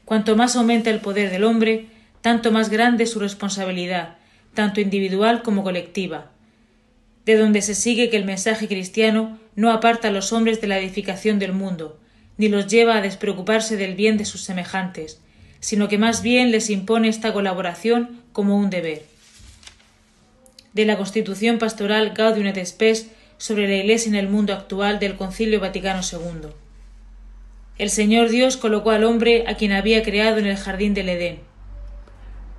Cuanto 0.05 0.35
más 0.35 0.55
aumenta 0.55 0.89
el 0.89 0.99
poder 0.99 1.29
del 1.29 1.43
hombre, 1.43 1.85
tanto 2.21 2.51
más 2.51 2.69
grande 2.69 3.03
es 3.03 3.11
su 3.11 3.19
responsabilidad, 3.19 4.17
tanto 4.53 4.81
individual 4.81 5.43
como 5.43 5.63
colectiva, 5.63 6.31
de 7.25 7.37
donde 7.37 7.61
se 7.61 7.75
sigue 7.75 8.09
que 8.09 8.17
el 8.17 8.25
mensaje 8.25 8.67
cristiano 8.67 9.39
no 9.55 9.71
aparta 9.71 10.07
a 10.07 10.11
los 10.11 10.33
hombres 10.33 10.61
de 10.61 10.67
la 10.67 10.79
edificación 10.79 11.37
del 11.37 11.53
mundo, 11.53 11.99
ni 12.37 12.47
los 12.47 12.67
lleva 12.67 12.97
a 12.97 13.01
despreocuparse 13.01 13.77
del 13.77 13.95
bien 13.95 14.17
de 14.17 14.25
sus 14.25 14.41
semejantes, 14.41 15.21
sino 15.59 15.87
que 15.87 15.97
más 15.97 16.21
bien 16.21 16.51
les 16.51 16.69
impone 16.69 17.07
esta 17.07 17.33
colaboración 17.33 18.21
como 18.31 18.57
un 18.57 18.69
deber. 18.69 19.03
De 20.73 20.85
la 20.85 20.97
Constitución 20.97 21.57
Pastoral 21.57 22.11
Gaudium 22.11 22.47
et 22.47 22.65
Spes 22.65 23.09
sobre 23.37 23.67
la 23.67 23.75
Iglesia 23.75 24.09
en 24.09 24.15
el 24.15 24.29
mundo 24.29 24.53
actual 24.53 24.99
del 24.99 25.15
Concilio 25.15 25.59
Vaticano 25.59 26.01
II. 26.01 26.49
El 27.77 27.89
Señor 27.89 28.29
Dios 28.29 28.57
colocó 28.57 28.91
al 28.91 29.03
hombre 29.03 29.45
a 29.47 29.55
quien 29.55 29.71
había 29.71 30.03
creado 30.03 30.37
en 30.37 30.45
el 30.45 30.57
jardín 30.57 30.93
del 30.93 31.09
Edén. 31.09 31.39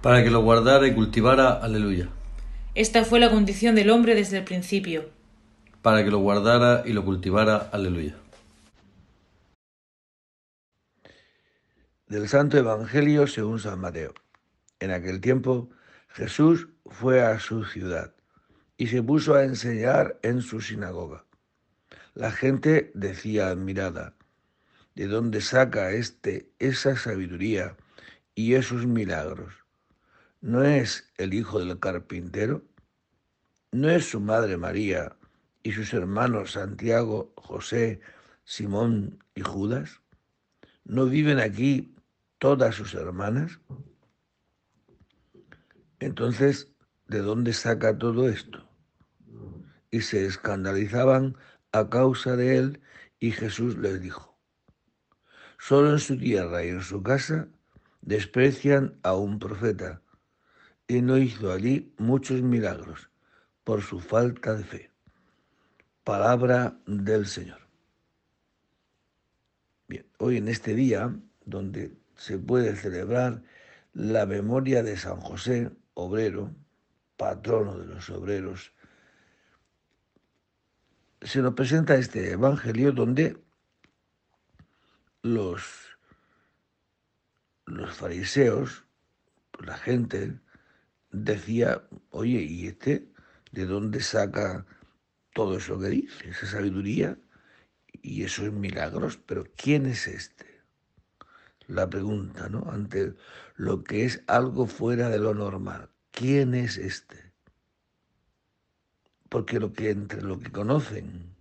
Para 0.00 0.24
que 0.24 0.30
lo 0.30 0.42
guardara 0.42 0.86
y 0.86 0.94
cultivara, 0.94 1.52
aleluya. 1.52 2.08
Esta 2.74 3.04
fue 3.04 3.20
la 3.20 3.30
condición 3.30 3.74
del 3.74 3.90
hombre 3.90 4.14
desde 4.14 4.38
el 4.38 4.44
principio. 4.44 5.10
Para 5.82 6.04
que 6.04 6.10
lo 6.10 6.18
guardara 6.18 6.82
y 6.86 6.94
lo 6.94 7.04
cultivara, 7.04 7.68
aleluya. 7.72 8.14
Del 12.10 12.26
Santo 12.26 12.58
Evangelio 12.58 13.28
según 13.28 13.60
San 13.60 13.78
Mateo. 13.78 14.14
En 14.80 14.90
aquel 14.90 15.20
tiempo 15.20 15.70
Jesús 16.08 16.66
fue 16.86 17.22
a 17.22 17.38
su 17.38 17.64
ciudad 17.64 18.16
y 18.76 18.88
se 18.88 19.00
puso 19.00 19.36
a 19.36 19.44
enseñar 19.44 20.18
en 20.22 20.42
su 20.42 20.60
sinagoga. 20.60 21.24
La 22.14 22.32
gente 22.32 22.90
decía 22.96 23.46
admirada, 23.46 24.16
¿de 24.96 25.06
dónde 25.06 25.40
saca 25.40 25.92
éste 25.92 26.50
esa 26.58 26.96
sabiduría 26.96 27.76
y 28.34 28.54
esos 28.54 28.86
milagros? 28.86 29.54
¿No 30.40 30.64
es 30.64 31.12
el 31.16 31.32
hijo 31.32 31.60
del 31.60 31.78
carpintero? 31.78 32.64
¿No 33.70 33.88
es 33.88 34.10
su 34.10 34.18
madre 34.18 34.56
María 34.56 35.14
y 35.62 35.70
sus 35.70 35.94
hermanos 35.94 36.50
Santiago, 36.50 37.32
José, 37.36 38.00
Simón 38.42 39.22
y 39.36 39.42
Judas? 39.42 40.00
¿No 40.84 41.06
viven 41.06 41.38
aquí 41.38 41.94
todas 42.40 42.74
sus 42.74 42.94
hermanas? 42.94 43.60
Entonces, 46.00 46.72
¿de 47.06 47.20
dónde 47.20 47.52
saca 47.52 47.96
todo 47.96 48.28
esto? 48.28 48.68
y 49.90 50.00
se 50.02 50.24
escandalizaban 50.24 51.36
a 51.72 51.88
causa 51.88 52.36
de 52.36 52.56
él, 52.56 52.80
y 53.18 53.32
Jesús 53.32 53.76
les 53.76 54.00
dijo, 54.00 54.38
solo 55.58 55.90
en 55.90 55.98
su 55.98 56.16
tierra 56.16 56.64
y 56.64 56.68
en 56.68 56.82
su 56.82 57.02
casa 57.02 57.48
desprecian 58.00 58.98
a 59.02 59.14
un 59.14 59.38
profeta, 59.38 60.02
y 60.88 61.02
no 61.02 61.18
hizo 61.18 61.52
allí 61.52 61.94
muchos 61.98 62.42
milagros 62.42 63.10
por 63.64 63.82
su 63.82 64.00
falta 64.00 64.54
de 64.54 64.64
fe. 64.64 64.90
Palabra 66.02 66.80
del 66.86 67.26
Señor. 67.26 67.60
Bien, 69.86 70.06
hoy 70.18 70.38
en 70.38 70.48
este 70.48 70.74
día, 70.74 71.14
donde 71.44 71.99
se 72.20 72.38
puede 72.38 72.76
celebrar 72.76 73.42
la 73.94 74.26
memoria 74.26 74.82
de 74.82 74.98
San 74.98 75.22
José, 75.22 75.70
obrero, 75.94 76.54
patrono 77.16 77.78
de 77.78 77.86
los 77.86 78.10
obreros, 78.10 78.74
se 81.22 81.40
nos 81.40 81.54
presenta 81.54 81.94
este 81.94 82.32
Evangelio 82.32 82.92
donde 82.92 83.42
los, 85.22 85.62
los 87.64 87.96
fariseos, 87.96 88.84
la 89.58 89.78
gente, 89.78 90.38
decía, 91.12 91.88
oye, 92.10 92.42
¿y 92.42 92.66
este 92.66 93.08
de 93.50 93.64
dónde 93.64 94.02
saca 94.02 94.66
todo 95.32 95.56
eso 95.56 95.80
que 95.80 95.88
dice, 95.88 96.28
esa 96.28 96.46
sabiduría 96.46 97.18
y 98.02 98.24
esos 98.24 98.52
milagros? 98.52 99.16
Pero 99.16 99.46
¿quién 99.56 99.86
es 99.86 100.06
este? 100.06 100.49
La 101.70 101.88
pregunta, 101.88 102.48
¿no? 102.48 102.70
Ante 102.70 103.14
lo 103.56 103.84
que 103.84 104.04
es 104.04 104.22
algo 104.26 104.66
fuera 104.66 105.08
de 105.08 105.18
lo 105.18 105.34
normal. 105.34 105.90
¿Quién 106.10 106.54
es 106.54 106.76
este? 106.76 107.32
Porque 109.28 109.60
lo 109.60 109.72
que 109.72 109.90
entre 109.90 110.22
lo 110.22 110.38
que 110.38 110.50
conocen 110.50 111.34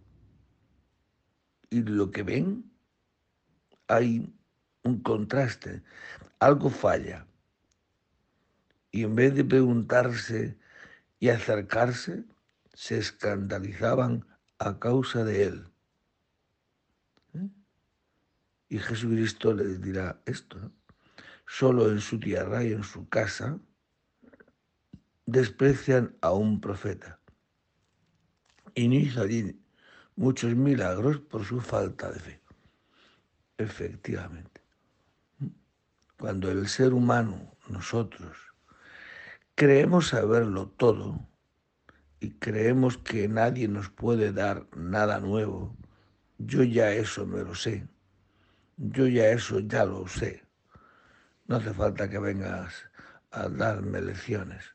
y 1.70 1.82
lo 1.82 2.12
que 2.12 2.24
ven 2.24 2.72
hay 3.88 4.32
un 4.84 5.02
contraste, 5.02 5.82
algo 6.39 6.70
falla. 6.70 7.26
Y 8.92 9.04
en 9.04 9.15
vez 9.15 9.36
de 9.36 9.44
preguntarse 9.44 10.58
y 11.20 11.30
acercarse, 11.30 12.24
se 12.74 12.98
escandalizaban 12.98 14.26
a 14.60 14.80
causa 14.80 15.24
de 15.24 15.44
él. 15.44 15.69
Y 18.70 18.78
Jesucristo 18.78 19.54
les 19.54 19.82
dirá 19.82 20.22
esto, 20.26 20.72
solo 21.48 21.90
en 21.90 22.00
su 22.00 22.20
tierra 22.20 22.64
y 22.64 22.72
en 22.72 22.84
su 22.84 23.10
casa 23.10 23.60
desprecian 25.26 26.16
a 26.22 26.32
un 26.32 26.62
profeta. 26.62 27.20
Y 28.76 28.88
no 28.88 28.96
hizo 28.96 29.22
allí 29.22 29.60
muchos 30.16 30.56
milagros 30.56 31.20
por 31.20 31.44
su 31.46 31.60
falta 31.62 32.12
de 32.12 32.20
fe. 32.20 32.42
Efectivamente. 33.58 34.62
Cuando 36.18 36.52
el 36.52 36.68
ser 36.68 36.94
humano, 36.94 37.56
nosotros, 37.70 38.38
creemos 39.56 40.10
saberlo 40.10 40.68
todo 40.68 41.28
y 42.20 42.32
creemos 42.32 42.98
que 42.98 43.28
nadie 43.28 43.68
nos 43.68 43.90
puede 43.90 44.32
dar 44.34 44.68
nada 44.76 45.20
nuevo, 45.20 45.76
yo 46.38 46.64
ya 46.64 46.92
eso 46.92 47.26
me 47.26 47.44
lo 47.44 47.56
sé. 47.56 47.88
Yo 48.82 49.08
ya 49.08 49.28
eso 49.32 49.60
ya 49.60 49.84
lo 49.84 50.08
sé. 50.08 50.42
No 51.48 51.58
hace 51.58 51.74
falta 51.74 52.10
que 52.10 52.18
vengas 52.18 52.89
a 53.30 53.50
darme 53.50 54.00
lecciones. 54.00 54.74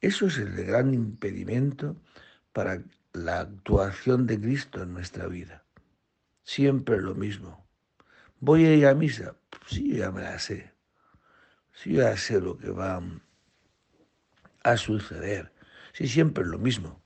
Eso 0.00 0.26
es 0.26 0.38
el 0.38 0.52
gran 0.64 0.92
impedimento 0.92 1.94
para 2.52 2.82
la 3.12 3.40
actuación 3.40 4.26
de 4.26 4.40
Cristo 4.40 4.82
en 4.82 4.94
nuestra 4.94 5.28
vida. 5.28 5.64
Siempre 6.42 7.00
lo 7.00 7.14
mismo. 7.14 7.64
¿Voy 8.40 8.66
a 8.66 8.74
ir 8.74 8.86
a 8.88 8.94
misa? 8.94 9.36
Sí, 9.68 9.96
ya 9.96 10.10
me 10.10 10.22
la 10.22 10.40
sé. 10.40 10.72
Sí, 11.72 11.92
ya 11.92 12.16
sé 12.16 12.40
lo 12.40 12.58
que 12.58 12.70
va 12.70 13.00
a 14.64 14.76
suceder. 14.76 15.52
Sí, 15.92 16.08
siempre 16.08 16.44
lo 16.44 16.58
mismo. 16.58 17.00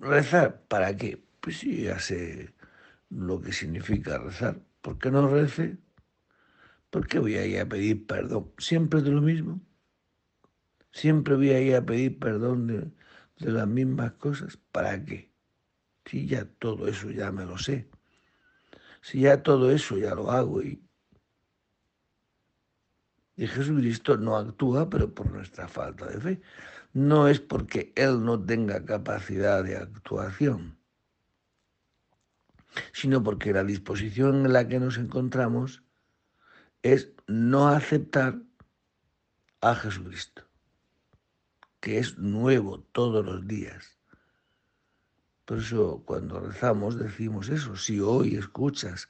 ¿Rezar? 0.00 0.62
¿Para 0.68 0.96
qué? 0.96 1.20
Pues 1.40 1.58
sí, 1.58 1.82
ya 1.82 1.98
sé 1.98 2.54
lo 3.10 3.40
que 3.40 3.52
significa 3.52 4.18
rezar. 4.18 4.60
¿Por 4.80 4.98
qué 4.98 5.10
no 5.10 5.28
rece? 5.28 5.78
¿Por 6.90 7.06
qué 7.06 7.18
voy 7.18 7.36
a 7.36 7.46
ir 7.46 7.60
a 7.60 7.68
pedir 7.68 8.06
perdón? 8.06 8.52
¿Siempre 8.58 9.02
de 9.02 9.10
lo 9.10 9.20
mismo? 9.20 9.60
¿Siempre 10.92 11.36
voy 11.36 11.50
a 11.50 11.60
ir 11.60 11.76
a 11.76 11.84
pedir 11.84 12.18
perdón 12.18 12.66
de, 12.66 12.90
las 13.52 13.68
mismas 13.68 14.12
cosas? 14.12 14.56
¿Para 14.56 15.04
qué? 15.04 15.30
Si 16.04 16.26
ya 16.26 16.44
todo 16.44 16.88
eso 16.88 17.10
ya 17.10 17.30
me 17.30 17.44
lo 17.44 17.58
sé. 17.58 17.88
Si 19.02 19.20
ya 19.20 19.42
todo 19.42 19.70
eso 19.70 19.96
ya 19.98 20.14
lo 20.14 20.30
hago 20.30 20.62
y 20.62 20.82
y 23.40 23.46
Jesucristo 23.46 24.18
no 24.18 24.36
actúa, 24.36 24.90
pero 24.90 25.14
por 25.14 25.30
nuestra 25.30 25.66
falta 25.66 26.04
de 26.04 26.20
fe. 26.20 26.42
No 26.92 27.26
es 27.26 27.40
porque 27.40 27.90
Él 27.96 28.22
no 28.22 28.38
tenga 28.38 28.84
capacidad 28.84 29.64
de 29.64 29.78
actuación, 29.78 30.76
sino 32.92 33.22
porque 33.22 33.52
la 33.52 33.64
disposición 33.64 34.46
en 34.46 34.52
la 34.52 34.68
que 34.68 34.80
nos 34.80 34.98
encontramos 34.98 35.82
es 36.82 37.12
no 37.26 37.68
aceptar 37.68 38.40
a 39.60 39.74
Jesucristo, 39.74 40.44
que 41.80 41.98
es 41.98 42.18
nuevo 42.18 42.80
todos 42.92 43.24
los 43.24 43.46
días. 43.46 43.98
Por 45.44 45.58
eso 45.58 46.02
cuando 46.06 46.40
rezamos 46.40 46.98
decimos 46.98 47.48
eso, 47.48 47.76
si 47.76 48.00
hoy 48.00 48.36
escuchas 48.36 49.08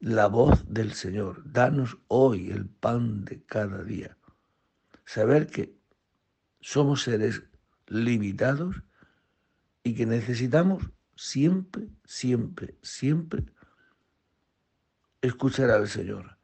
la 0.00 0.28
voz 0.28 0.64
del 0.68 0.92
Señor. 0.92 1.42
Danos 1.44 1.98
hoy 2.08 2.50
el 2.50 2.66
pan 2.66 3.24
de 3.24 3.42
cada 3.42 3.82
día. 3.82 4.16
Saber 5.04 5.48
que 5.48 5.76
somos 6.60 7.02
seres 7.02 7.42
limitados 7.86 8.82
y 9.82 9.94
que 9.94 10.06
necesitamos 10.06 10.90
siempre, 11.18 11.88
siempre, 12.04 12.78
siempre 12.80 13.44
escuchar 15.20 15.70
al 15.70 15.88
Señor. 15.88 16.38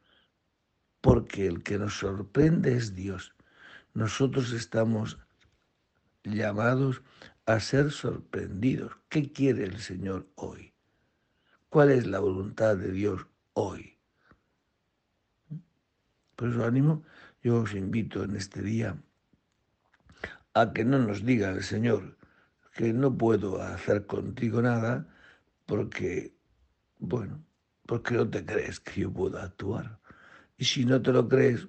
Porque 0.99 1.47
el 1.47 1.63
que 1.63 1.79
nos 1.79 1.97
sorprende 1.97 2.75
es 2.75 2.93
Dios. 2.93 3.33
Nosotros 3.93 4.51
estamos 4.51 5.17
llamados 6.23 7.01
a 7.45 7.59
ser 7.59 7.91
sorprendidos. 7.91 8.97
¿Qué 9.07 9.31
quiere 9.31 9.63
el 9.63 9.79
Señor 9.79 10.27
hoy? 10.35 10.73
¿Cuál 11.69 11.91
es 11.91 12.05
la 12.05 12.19
voluntad 12.19 12.75
de 12.75 12.91
Dios 12.91 13.27
hoy. 13.55 13.97
Por 16.35 16.49
eso 16.49 16.65
ánimo, 16.65 17.03
yo 17.41 17.61
os 17.61 17.73
invito 17.73 18.23
en 18.23 18.35
este 18.35 18.61
día 18.61 19.01
a 20.53 20.73
que 20.73 20.83
no 20.83 20.99
nos 20.99 21.25
diga 21.25 21.49
el 21.51 21.63
Señor 21.63 22.17
que 22.75 22.91
no 22.91 23.17
puedo 23.17 23.61
hacer 23.61 24.05
contigo 24.05 24.61
nada 24.61 25.07
porque, 25.65 26.35
bueno, 26.99 27.41
porque 27.85 28.15
no 28.15 28.29
te 28.29 28.45
crees 28.45 28.81
que 28.81 29.01
yo 29.01 29.13
pueda 29.13 29.43
actuar. 29.43 29.97
Y 30.57 30.65
si 30.65 30.83
no 30.83 31.01
te 31.01 31.13
lo 31.13 31.27
crees, 31.27 31.67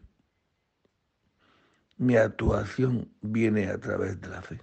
mi 1.97 2.17
actuación 2.17 3.09
viene 3.21 3.69
a 3.69 3.79
través 3.79 4.21
de 4.21 4.29
la 4.29 4.43
fe. 4.43 4.61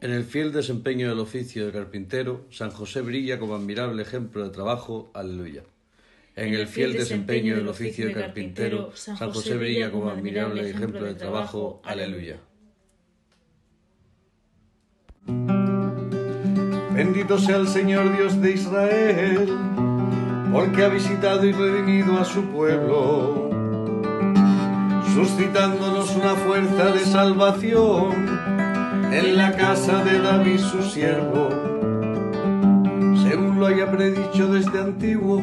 En 0.00 0.10
el 0.10 0.24
fiel 0.24 0.52
desempeño 0.52 1.10
del 1.10 1.20
oficio 1.20 1.66
de 1.66 1.72
carpintero, 1.72 2.46
San 2.50 2.70
José 2.70 3.02
brilla 3.02 3.38
como 3.38 3.56
admirable 3.56 4.02
ejemplo 4.02 4.42
de 4.42 4.50
trabajo. 4.50 5.10
Aleluya. 5.12 5.64
En 6.36 6.52
el 6.52 6.66
fiel 6.66 6.92
desempeño 6.92 7.56
del 7.56 7.66
oficio 7.66 8.06
de 8.06 8.12
carpintero, 8.12 8.90
San 8.94 9.16
José 9.16 9.56
brilla 9.56 9.90
como 9.90 10.10
admirable 10.10 10.68
ejemplo 10.68 11.06
de 11.06 11.14
trabajo. 11.14 11.80
Aleluya. 11.82 12.36
Bendito 16.92 17.38
sea 17.38 17.56
el 17.56 17.66
Señor 17.66 18.14
Dios 18.14 18.38
de 18.42 18.52
Israel, 18.52 19.48
porque 20.52 20.84
ha 20.84 20.88
visitado 20.88 21.46
y 21.46 21.52
redimido 21.52 22.18
a 22.18 22.24
su 22.26 22.44
pueblo, 22.50 23.50
suscitándonos 25.14 26.14
una 26.16 26.34
fuerza 26.34 26.92
de 26.92 27.00
salvación 27.00 28.12
en 29.10 29.36
la 29.38 29.56
casa 29.56 30.04
de 30.04 30.18
David 30.20 30.58
su 30.58 30.82
siervo, 30.82 31.48
según 33.26 33.58
lo 33.58 33.66
haya 33.66 33.90
predicho 33.90 34.48
desde 34.52 34.78
antiguo, 34.78 35.42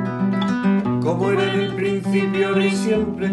como 1.01 1.31
era 1.31 1.53
en 1.53 1.59
el 1.61 1.75
principio, 1.75 2.49
ahora 2.49 2.65
y 2.65 2.71
siempre, 2.71 3.29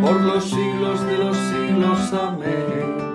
por 0.00 0.20
los 0.20 0.44
siglos 0.44 1.06
de 1.06 1.18
los 1.18 1.36
siglos. 1.36 2.12
Amén. 2.12 3.10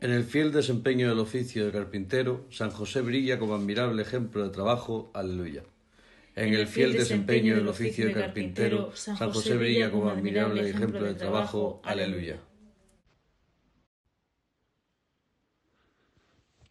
En 0.00 0.10
el 0.10 0.24
fiel 0.24 0.50
desempeño 0.50 1.08
del 1.08 1.20
oficio 1.20 1.64
de 1.64 1.70
carpintero, 1.70 2.46
San 2.50 2.70
José 2.70 3.02
brilla 3.02 3.38
como 3.38 3.54
admirable 3.54 4.02
ejemplo 4.02 4.42
de 4.42 4.50
trabajo. 4.50 5.12
Aleluya. 5.14 5.62
En 6.34 6.54
el 6.54 6.66
fiel 6.66 6.92
desempeño 6.94 7.54
del 7.54 7.68
oficio 7.68 8.06
de 8.06 8.12
carpintero, 8.12 8.90
San 8.94 9.16
José 9.16 9.56
brilla 9.56 9.92
como 9.92 10.10
admirable 10.10 10.68
ejemplo 10.68 11.04
de 11.04 11.14
trabajo. 11.14 11.80
Aleluya. 11.84 12.40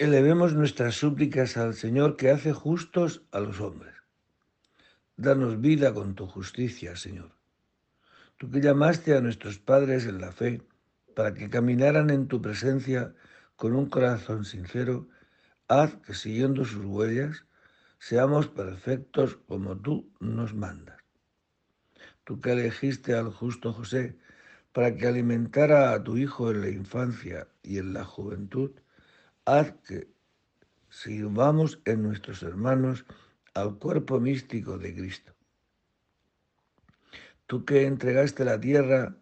Elevemos 0.01 0.55
nuestras 0.55 0.95
súplicas 0.95 1.57
al 1.57 1.75
Señor 1.75 2.17
que 2.17 2.31
hace 2.31 2.53
justos 2.53 3.21
a 3.31 3.39
los 3.39 3.61
hombres. 3.61 3.93
Danos 5.15 5.61
vida 5.61 5.93
con 5.93 6.15
tu 6.15 6.25
justicia, 6.25 6.95
Señor. 6.95 7.35
Tú 8.37 8.49
que 8.49 8.61
llamaste 8.61 9.15
a 9.15 9.21
nuestros 9.21 9.59
padres 9.59 10.07
en 10.07 10.19
la 10.19 10.31
fe, 10.31 10.63
para 11.15 11.35
que 11.35 11.51
caminaran 11.51 12.09
en 12.09 12.27
tu 12.27 12.41
presencia 12.41 13.13
con 13.55 13.75
un 13.75 13.91
corazón 13.91 14.43
sincero, 14.43 15.07
haz 15.67 15.93
que 15.97 16.15
siguiendo 16.15 16.65
sus 16.65 16.83
huellas 16.83 17.45
seamos 17.99 18.47
perfectos 18.47 19.35
como 19.47 19.77
tú 19.77 20.11
nos 20.19 20.55
mandas. 20.55 20.97
Tú 22.23 22.41
que 22.41 22.53
elegiste 22.53 23.13
al 23.13 23.29
justo 23.31 23.71
José 23.71 24.17
para 24.73 24.95
que 24.95 25.05
alimentara 25.05 25.93
a 25.93 26.03
tu 26.03 26.17
hijo 26.17 26.49
en 26.49 26.61
la 26.61 26.69
infancia 26.69 27.47
y 27.61 27.77
en 27.77 27.93
la 27.93 28.03
juventud, 28.03 28.71
haz 29.45 29.73
que 29.87 30.07
sirvamos 30.89 31.81
en 31.85 32.03
nuestros 32.03 32.43
hermanos 32.43 33.05
al 33.53 33.77
cuerpo 33.77 34.19
místico 34.19 34.77
de 34.77 34.93
Cristo. 34.93 35.33
Tú 37.47 37.65
que 37.65 37.85
entregaste 37.85 38.45
la 38.45 38.59
tierra 38.59 39.17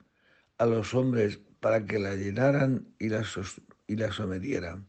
a 0.57 0.65
los 0.65 0.93
hombres 0.93 1.39
para 1.59 1.85
que 1.85 1.99
la 1.99 2.15
llenaran 2.15 2.87
y 2.99 3.09
la, 3.09 3.25
y 3.87 3.95
la 3.95 4.11
sometieran. 4.11 4.87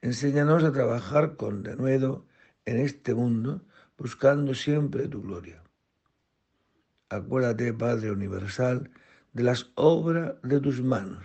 Enséñanos 0.00 0.64
a 0.64 0.72
trabajar 0.72 1.36
con 1.36 1.62
denuedo 1.62 2.26
en 2.64 2.78
este 2.78 3.14
mundo, 3.14 3.64
buscando 3.96 4.54
siempre 4.54 5.08
tu 5.08 5.22
gloria. 5.22 5.62
Acuérdate, 7.08 7.72
Padre 7.72 8.10
Universal, 8.10 8.90
de 9.32 9.42
las 9.42 9.70
obras 9.74 10.34
de 10.42 10.60
tus 10.60 10.82
manos. 10.82 11.24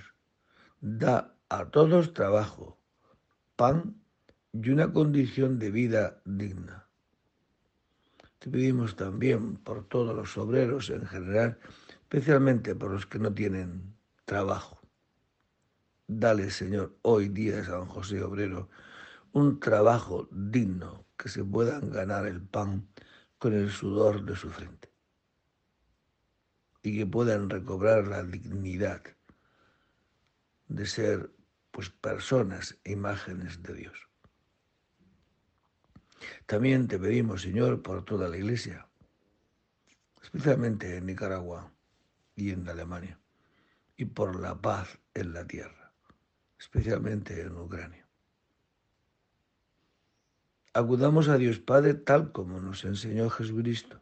Da 0.79 1.35
a 1.49 1.65
todos 1.65 2.13
trabajo, 2.13 2.76
pan 3.57 3.99
y 4.53 4.69
una 4.69 4.93
condición 4.93 5.59
de 5.59 5.71
vida 5.71 6.21
digna. 6.23 6.87
Te 8.39 8.49
pedimos 8.49 8.95
también 8.95 9.57
por 9.57 9.83
todos 9.89 10.15
los 10.15 10.37
obreros 10.37 10.89
en 10.91 11.05
general, 11.07 11.59
especialmente 12.03 12.75
por 12.75 12.91
los 12.91 13.07
que 13.07 13.19
no 13.19 13.33
tienen 13.33 13.95
trabajo. 14.25 14.79
Dale, 16.07 16.51
Señor, 16.51 16.95
hoy 17.01 17.29
día 17.29 17.57
de 17.57 17.65
San 17.65 17.87
José 17.87 18.21
Obrero, 18.23 18.69
un 19.33 19.59
trabajo 19.59 20.29
digno 20.31 21.05
que 21.17 21.27
se 21.27 21.43
puedan 21.43 21.89
ganar 21.89 22.27
el 22.27 22.41
pan 22.41 22.87
con 23.39 23.53
el 23.53 23.71
sudor 23.71 24.23
de 24.23 24.35
su 24.35 24.49
frente 24.49 24.91
y 26.83 26.95
que 26.95 27.07
puedan 27.07 27.49
recobrar 27.49 28.07
la 28.07 28.23
dignidad 28.23 29.01
de 30.67 30.85
ser 30.85 31.31
pues 31.77 31.91
personas 31.91 32.75
imágenes 32.85 33.61
de 33.61 33.75
Dios. 33.75 34.09
También 36.47 36.87
te 36.87 36.97
pedimos, 36.97 37.43
Señor, 37.43 37.83
por 37.83 38.03
toda 38.03 38.27
la 38.27 38.35
Iglesia, 38.35 38.87
especialmente 40.23 40.97
en 40.97 41.05
Nicaragua 41.05 41.71
y 42.35 42.49
en 42.49 42.67
Alemania 42.67 43.19
y 43.95 44.05
por 44.05 44.39
la 44.39 44.59
paz 44.59 44.97
en 45.13 45.33
la 45.33 45.45
tierra, 45.45 45.93
especialmente 46.57 47.41
en 47.41 47.55
Ucrania. 47.55 48.07
Acudamos 50.73 51.29
a 51.29 51.37
Dios 51.37 51.59
Padre 51.59 51.93
tal 51.93 52.31
como 52.31 52.59
nos 52.59 52.85
enseñó 52.85 53.29
Jesucristo. 53.29 54.01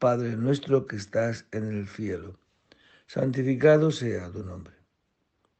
Padre 0.00 0.34
nuestro 0.36 0.88
que 0.88 0.96
estás 0.96 1.46
en 1.52 1.68
el 1.70 1.86
cielo, 1.86 2.40
santificado 3.06 3.92
sea 3.92 4.32
tu 4.32 4.42
nombre. 4.42 4.79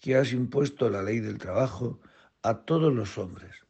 que 0.00 0.16
has 0.16 0.32
impuesto 0.32 0.90
la 0.90 1.02
ley 1.02 1.20
del 1.20 1.38
trabajo 1.38 2.00
a 2.42 2.58
todos 2.64 2.92
los 2.92 3.18
hombres, 3.18 3.66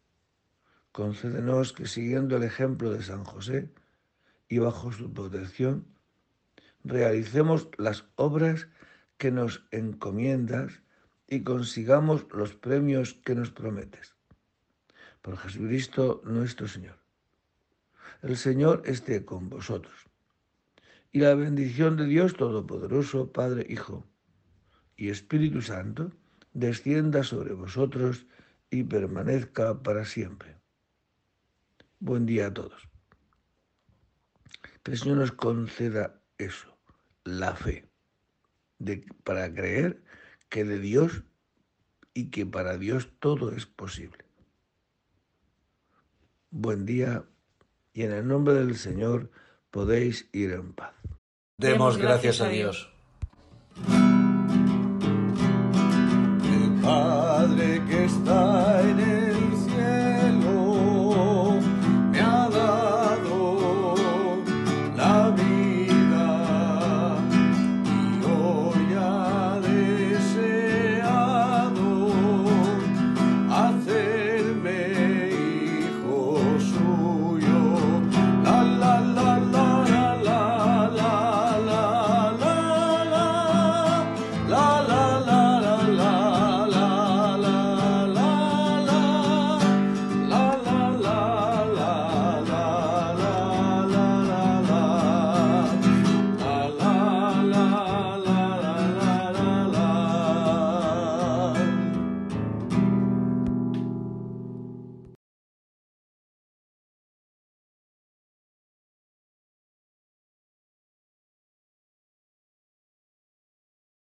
concédenos 0.92 1.72
que 1.72 1.86
siguiendo 1.86 2.36
el 2.36 2.42
ejemplo 2.42 2.90
de 2.90 3.02
San 3.02 3.24
José 3.24 3.70
y 4.48 4.58
bajo 4.58 4.92
su 4.92 5.12
protección, 5.12 5.86
realicemos 6.84 7.68
las 7.78 8.04
obras 8.16 8.68
que 9.16 9.30
nos 9.30 9.64
encomiendas 9.70 10.82
y 11.26 11.42
consigamos 11.42 12.26
los 12.32 12.54
premios 12.54 13.14
que 13.14 13.34
nos 13.34 13.50
prometes. 13.50 14.14
Por 15.22 15.36
Jesucristo 15.36 16.22
nuestro 16.24 16.68
Señor. 16.68 16.96
El 18.22 18.36
Señor 18.36 18.82
esté 18.86 19.24
con 19.24 19.48
vosotros. 19.48 20.06
Y 21.12 21.20
la 21.20 21.34
bendición 21.34 21.96
de 21.96 22.06
Dios 22.06 22.34
Todopoderoso, 22.34 23.32
Padre, 23.32 23.66
Hijo 23.68 24.06
y 24.98 25.08
Espíritu 25.08 25.62
Santo, 25.62 26.12
descienda 26.52 27.22
sobre 27.22 27.54
vosotros 27.54 28.26
y 28.70 28.82
permanezca 28.82 29.82
para 29.82 30.04
siempre. 30.04 30.56
Buen 32.00 32.26
día 32.26 32.48
a 32.48 32.52
todos. 32.52 32.86
Que 34.82 34.90
el 34.90 34.98
Señor 34.98 35.16
nos 35.16 35.32
conceda 35.32 36.20
eso, 36.36 36.76
la 37.24 37.56
fe 37.56 37.88
para 39.24 39.52
creer 39.52 40.02
que 40.48 40.64
de 40.64 40.78
Dios 40.78 41.24
y 42.14 42.30
que 42.30 42.46
para 42.46 42.78
Dios 42.78 43.10
todo 43.18 43.52
es 43.52 43.66
posible. 43.66 44.24
Buen 46.50 46.86
día 46.86 47.24
y 47.92 48.02
en 48.02 48.12
el 48.12 48.26
nombre 48.26 48.54
del 48.54 48.76
Señor 48.76 49.30
podéis 49.70 50.28
ir 50.32 50.52
en 50.52 50.72
paz. 50.72 50.94
Demos 51.58 51.98
gracias 51.98 52.40
a 52.40 52.48
Dios. 52.48 52.92